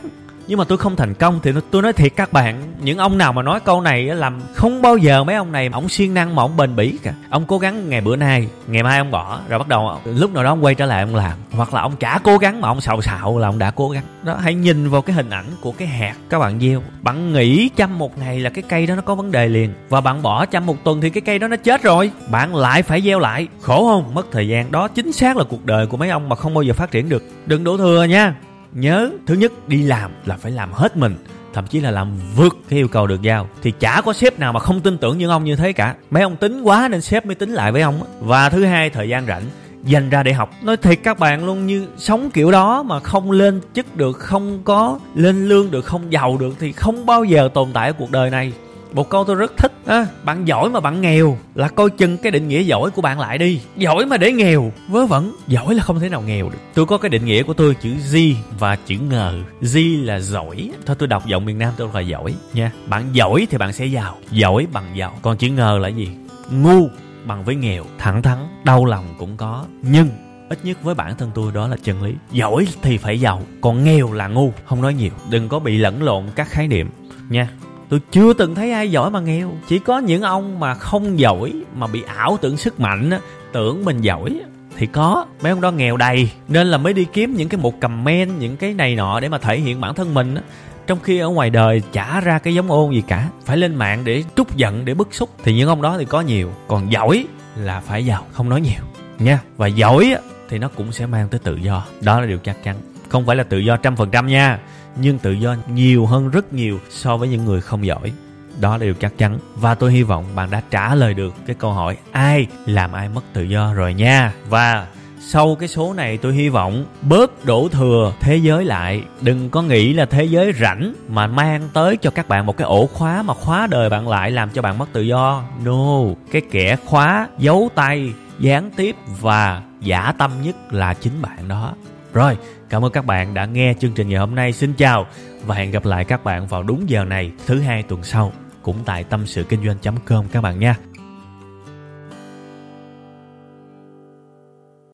nhưng 0.47 0.57
mà 0.57 0.63
tôi 0.63 0.77
không 0.77 0.95
thành 0.95 1.13
công 1.13 1.39
thì 1.43 1.51
tôi 1.71 1.81
nói 1.81 1.93
thiệt 1.93 2.13
các 2.15 2.33
bạn, 2.33 2.73
những 2.81 2.97
ông 2.97 3.17
nào 3.17 3.33
mà 3.33 3.41
nói 3.41 3.59
câu 3.59 3.81
này 3.81 4.03
làm 4.03 4.41
không 4.53 4.81
bao 4.81 4.97
giờ 4.97 5.23
mấy 5.23 5.35
ông 5.35 5.51
này 5.51 5.69
ông 5.73 5.89
siêng 5.89 6.13
năng 6.13 6.35
mà 6.35 6.43
ông 6.43 6.57
bền 6.57 6.75
bỉ 6.75 6.97
cả. 7.03 7.13
Ông 7.29 7.45
cố 7.45 7.57
gắng 7.57 7.89
ngày 7.89 8.01
bữa 8.01 8.15
nay, 8.15 8.47
ngày 8.67 8.83
mai 8.83 8.97
ông 8.97 9.11
bỏ, 9.11 9.39
rồi 9.49 9.59
bắt 9.59 9.67
đầu 9.67 9.99
lúc 10.05 10.33
nào 10.33 10.43
đó 10.43 10.49
ông 10.49 10.63
quay 10.63 10.75
trở 10.75 10.85
lại 10.85 11.01
ông 11.01 11.15
làm. 11.15 11.33
Hoặc 11.51 11.73
là 11.73 11.81
ông 11.81 11.95
chả 11.95 12.19
cố 12.23 12.37
gắng 12.37 12.61
mà 12.61 12.67
ông 12.67 12.81
xào 12.81 13.01
xạo 13.01 13.37
là 13.37 13.47
ông 13.47 13.59
đã 13.59 13.71
cố 13.71 13.89
gắng. 13.89 14.03
Đó, 14.23 14.35
hãy 14.41 14.53
nhìn 14.53 14.89
vào 14.89 15.01
cái 15.01 15.15
hình 15.15 15.29
ảnh 15.29 15.45
của 15.61 15.71
cái 15.71 15.87
hạt 15.87 16.15
các 16.29 16.39
bạn 16.39 16.59
gieo. 16.59 16.81
Bạn 17.01 17.33
nghĩ 17.33 17.69
chăm 17.69 17.97
một 17.97 18.17
ngày 18.17 18.39
là 18.39 18.49
cái 18.49 18.63
cây 18.69 18.87
đó 18.87 18.95
nó 18.95 19.01
có 19.01 19.15
vấn 19.15 19.31
đề 19.31 19.47
liền. 19.47 19.73
Và 19.89 20.01
bạn 20.01 20.21
bỏ 20.21 20.45
chăm 20.45 20.65
một 20.65 20.83
tuần 20.83 21.01
thì 21.01 21.09
cái 21.09 21.21
cây 21.21 21.39
đó 21.39 21.47
nó 21.47 21.55
chết 21.55 21.83
rồi. 21.83 22.11
Bạn 22.31 22.55
lại 22.55 22.83
phải 22.83 23.01
gieo 23.01 23.19
lại. 23.19 23.47
Khổ 23.61 23.87
không? 23.87 24.13
Mất 24.13 24.31
thời 24.31 24.47
gian. 24.47 24.71
Đó, 24.71 24.87
chính 24.87 25.11
xác 25.11 25.37
là 25.37 25.43
cuộc 25.43 25.65
đời 25.65 25.87
của 25.87 25.97
mấy 25.97 26.09
ông 26.09 26.29
mà 26.29 26.35
không 26.35 26.53
bao 26.53 26.61
giờ 26.61 26.73
phát 26.73 26.91
triển 26.91 27.09
được. 27.09 27.23
Đừng 27.45 27.63
đổ 27.63 27.77
thừa 27.77 28.03
nha 28.03 28.35
nhớ, 28.75 29.09
thứ 29.25 29.33
nhất, 29.33 29.51
đi 29.67 29.83
làm 29.83 30.11
là 30.25 30.37
phải 30.37 30.51
làm 30.51 30.71
hết 30.73 30.97
mình, 30.97 31.15
thậm 31.53 31.67
chí 31.67 31.79
là 31.79 31.91
làm 31.91 32.11
vượt 32.35 32.57
cái 32.69 32.79
yêu 32.79 32.87
cầu 32.87 33.07
được 33.07 33.21
giao. 33.21 33.49
Thì 33.61 33.73
chả 33.79 34.01
có 34.05 34.13
sếp 34.13 34.39
nào 34.39 34.53
mà 34.53 34.59
không 34.59 34.81
tin 34.81 34.97
tưởng 34.97 35.17
những 35.17 35.29
ông 35.29 35.43
như 35.43 35.55
thế 35.55 35.73
cả. 35.73 35.95
Mấy 36.11 36.23
ông 36.23 36.35
tính 36.35 36.61
quá 36.61 36.87
nên 36.87 37.01
sếp 37.01 37.25
mới 37.25 37.35
tính 37.35 37.53
lại 37.53 37.71
với 37.71 37.81
ông 37.81 37.99
và 38.19 38.49
thứ 38.49 38.65
hai, 38.65 38.89
thời 38.89 39.09
gian 39.09 39.25
rảnh, 39.25 39.43
dành 39.83 40.09
ra 40.09 40.23
để 40.23 40.33
học. 40.33 40.49
Nói 40.61 40.77
thiệt 40.77 40.99
các 41.03 41.19
bạn 41.19 41.45
luôn, 41.45 41.67
như 41.67 41.87
sống 41.97 42.29
kiểu 42.33 42.51
đó 42.51 42.83
mà 42.83 42.99
không 42.99 43.31
lên 43.31 43.61
chức 43.73 43.95
được, 43.95 44.17
không 44.17 44.61
có 44.63 44.99
lên 45.15 45.49
lương 45.49 45.71
được, 45.71 45.85
không 45.85 46.13
giàu 46.13 46.37
được 46.37 46.55
thì 46.59 46.71
không 46.71 47.05
bao 47.05 47.23
giờ 47.23 47.49
tồn 47.53 47.69
tại 47.73 47.87
ở 47.87 47.93
cuộc 47.93 48.11
đời 48.11 48.29
này 48.29 48.53
một 48.93 49.09
câu 49.09 49.23
tôi 49.23 49.35
rất 49.35 49.57
thích 49.57 49.71
à, 49.85 50.07
bạn 50.23 50.47
giỏi 50.47 50.69
mà 50.69 50.79
bạn 50.79 51.01
nghèo 51.01 51.37
là 51.55 51.67
coi 51.67 51.89
chừng 51.89 52.17
cái 52.17 52.31
định 52.31 52.47
nghĩa 52.47 52.61
giỏi 52.61 52.91
của 52.91 53.01
bạn 53.01 53.19
lại 53.19 53.37
đi. 53.37 53.61
Giỏi 53.77 54.05
mà 54.05 54.17
để 54.17 54.31
nghèo 54.31 54.71
vớ 54.87 55.05
vẩn 55.05 55.35
giỏi 55.47 55.75
là 55.75 55.83
không 55.83 55.99
thể 55.99 56.09
nào 56.09 56.21
nghèo 56.21 56.49
được. 56.49 56.57
Tôi 56.73 56.85
có 56.85 56.97
cái 56.97 57.09
định 57.09 57.25
nghĩa 57.25 57.43
của 57.43 57.53
tôi 57.53 57.75
chữ 57.75 57.93
G 58.11 58.17
và 58.59 58.75
chữ 58.75 58.95
ngờ 59.09 59.39
G 59.61 59.77
là 60.03 60.19
giỏi. 60.19 60.71
Thôi 60.85 60.95
tôi 60.99 61.07
đọc 61.07 61.25
giọng 61.25 61.45
miền 61.45 61.57
Nam 61.57 61.73
tôi 61.77 61.89
là 61.93 61.99
giỏi 61.99 62.33
nha. 62.53 62.71
Bạn 62.87 63.03
giỏi 63.13 63.47
thì 63.49 63.57
bạn 63.57 63.73
sẽ 63.73 63.85
giàu 63.85 64.17
giỏi 64.31 64.67
bằng 64.73 64.97
giàu. 64.97 65.13
Còn 65.21 65.37
chữ 65.37 65.47
ngờ 65.47 65.77
là 65.81 65.87
gì? 65.87 66.09
Ngu 66.51 66.89
bằng 67.25 67.43
với 67.43 67.55
nghèo. 67.55 67.85
Thẳng 67.97 68.21
thắn 68.21 68.37
đau 68.63 68.85
lòng 68.85 69.05
cũng 69.17 69.37
có. 69.37 69.65
Nhưng 69.81 70.09
ít 70.49 70.59
nhất 70.63 70.83
với 70.83 70.95
bản 70.95 71.17
thân 71.17 71.31
tôi 71.35 71.51
đó 71.51 71.67
là 71.67 71.77
chân 71.83 72.03
lý. 72.03 72.13
Giỏi 72.31 72.67
thì 72.81 72.97
phải 72.97 73.19
giàu 73.19 73.41
còn 73.61 73.83
nghèo 73.83 74.13
là 74.13 74.27
ngu. 74.27 74.53
Không 74.65 74.81
nói 74.81 74.93
nhiều 74.93 75.11
đừng 75.29 75.49
có 75.49 75.59
bị 75.59 75.77
lẫn 75.77 76.03
lộn 76.03 76.23
các 76.35 76.49
khái 76.49 76.67
niệm 76.67 76.89
nha 77.29 77.47
tôi 77.89 77.99
chưa 78.11 78.33
từng 78.33 78.55
thấy 78.55 78.71
ai 78.71 78.91
giỏi 78.91 79.11
mà 79.11 79.19
nghèo. 79.19 79.51
Chỉ 79.67 79.79
có 79.79 79.99
những 79.99 80.21
ông 80.21 80.59
mà 80.59 80.73
không 80.73 81.19
giỏi, 81.19 81.53
mà 81.75 81.87
bị 81.87 82.03
ảo 82.17 82.37
tưởng 82.41 82.57
sức 82.57 82.79
mạnh 82.79 83.09
á, 83.09 83.19
tưởng 83.51 83.85
mình 83.85 84.01
giỏi 84.01 84.39
thì 84.77 84.85
có. 84.85 85.25
Mấy 85.41 85.51
ông 85.51 85.61
đó 85.61 85.71
nghèo 85.71 85.97
đầy, 85.97 86.29
nên 86.47 86.67
là 86.67 86.77
mới 86.77 86.93
đi 86.93 87.05
kiếm 87.13 87.33
những 87.33 87.49
cái 87.49 87.61
một 87.61 87.79
comment, 87.79 88.39
những 88.39 88.57
cái 88.57 88.73
này 88.73 88.95
nọ 88.95 89.19
để 89.19 89.29
mà 89.29 89.37
thể 89.37 89.59
hiện 89.59 89.81
bản 89.81 89.95
thân 89.95 90.13
mình 90.13 90.35
á. 90.35 90.41
Trong 90.87 90.99
khi 91.03 91.19
ở 91.19 91.29
ngoài 91.29 91.49
đời 91.49 91.81
chả 91.91 92.21
ra 92.21 92.39
cái 92.39 92.53
giống 92.53 92.71
ôn 92.71 92.91
gì 92.91 93.03
cả. 93.07 93.29
Phải 93.45 93.57
lên 93.57 93.75
mạng 93.75 94.01
để 94.03 94.23
trút 94.35 94.55
giận, 94.55 94.85
để 94.85 94.93
bức 94.93 95.13
xúc. 95.13 95.29
Thì 95.43 95.53
những 95.53 95.69
ông 95.69 95.81
đó 95.81 95.97
thì 95.99 96.05
có 96.05 96.21
nhiều. 96.21 96.51
Còn 96.67 96.91
giỏi 96.91 97.25
là 97.55 97.79
phải 97.79 98.05
giàu, 98.05 98.25
không 98.31 98.49
nói 98.49 98.61
nhiều. 98.61 98.83
Nha. 99.19 99.39
Và 99.57 99.67
giỏi 99.67 100.15
thì 100.49 100.57
nó 100.57 100.67
cũng 100.67 100.91
sẽ 100.91 101.05
mang 101.05 101.29
tới 101.29 101.39
tự 101.39 101.55
do. 101.55 101.85
Đó 102.01 102.19
là 102.19 102.25
điều 102.25 102.37
chắc 102.37 102.63
chắn. 102.63 102.75
Không 103.09 103.25
phải 103.25 103.35
là 103.35 103.43
tự 103.43 103.57
do 103.57 103.77
trăm 103.77 103.95
phần 103.95 104.09
trăm 104.11 104.27
nha 104.27 104.59
nhưng 104.95 105.19
tự 105.19 105.31
do 105.31 105.55
nhiều 105.67 106.05
hơn 106.05 106.29
rất 106.29 106.53
nhiều 106.53 106.79
so 106.89 107.17
với 107.17 107.29
những 107.29 107.45
người 107.45 107.61
không 107.61 107.85
giỏi. 107.85 108.11
Đó 108.59 108.77
là 108.77 108.83
điều 108.85 108.93
chắc 108.93 109.17
chắn. 109.17 109.39
Và 109.55 109.75
tôi 109.75 109.91
hy 109.91 110.03
vọng 110.03 110.25
bạn 110.35 110.51
đã 110.51 110.61
trả 110.69 110.95
lời 110.95 111.13
được 111.13 111.33
cái 111.45 111.55
câu 111.59 111.71
hỏi, 111.71 111.97
ai 112.11 112.47
làm 112.65 112.91
ai 112.91 113.09
mất 113.09 113.21
tự 113.33 113.43
do 113.43 113.73
rồi 113.73 113.93
nha. 113.93 114.33
Và 114.49 114.87
sau 115.27 115.55
cái 115.55 115.67
số 115.67 115.93
này 115.93 116.17
tôi 116.17 116.33
hy 116.33 116.49
vọng 116.49 116.85
bớt 117.01 117.45
đổ 117.45 117.69
thừa 117.71 118.13
thế 118.19 118.37
giới 118.37 118.65
lại. 118.65 119.03
Đừng 119.21 119.49
có 119.49 119.61
nghĩ 119.61 119.93
là 119.93 120.05
thế 120.05 120.23
giới 120.23 120.53
rảnh 120.59 120.93
mà 121.07 121.27
mang 121.27 121.69
tới 121.73 121.97
cho 121.97 122.09
các 122.09 122.27
bạn 122.27 122.45
một 122.45 122.57
cái 122.57 122.65
ổ 122.65 122.85
khóa 122.85 123.21
mà 123.21 123.33
khóa 123.33 123.67
đời 123.67 123.89
bạn 123.89 124.07
lại 124.07 124.31
làm 124.31 124.49
cho 124.49 124.61
bạn 124.61 124.77
mất 124.77 124.89
tự 124.93 125.01
do. 125.01 125.43
No, 125.65 125.99
cái 126.31 126.41
kẻ 126.51 126.75
khóa, 126.85 127.27
giấu 127.37 127.69
tay, 127.75 128.13
gián 128.39 128.71
tiếp 128.75 128.95
và 129.21 129.61
giả 129.81 130.13
tâm 130.17 130.31
nhất 130.41 130.55
là 130.71 130.93
chính 130.93 131.21
bạn 131.21 131.47
đó 131.47 131.73
rồi, 132.15 132.37
Cảm 132.69 132.85
ơn 132.85 132.91
các 132.91 133.05
bạn 133.05 133.33
đã 133.33 133.45
nghe 133.45 133.73
chương 133.79 133.91
trình 133.91 134.09
ngày 134.09 134.19
hôm 134.19 134.35
nay. 134.35 134.53
Xin 134.53 134.73
chào 134.73 135.07
và 135.45 135.55
hẹn 135.55 135.71
gặp 135.71 135.85
lại 135.85 136.05
các 136.05 136.23
bạn 136.23 136.47
vào 136.47 136.63
đúng 136.63 136.89
giờ 136.89 137.05
này, 137.05 137.31
thứ 137.45 137.59
hai 137.59 137.83
tuần 137.83 138.03
sau. 138.03 138.31
cũng 138.61 138.77
tại 138.85 139.03
tâm 139.03 139.27
sự 139.27 139.43
kinh 139.43 139.65
doanh.com 139.65 140.25
các 140.31 140.41
bạn 140.41 140.59
nha 140.59 140.75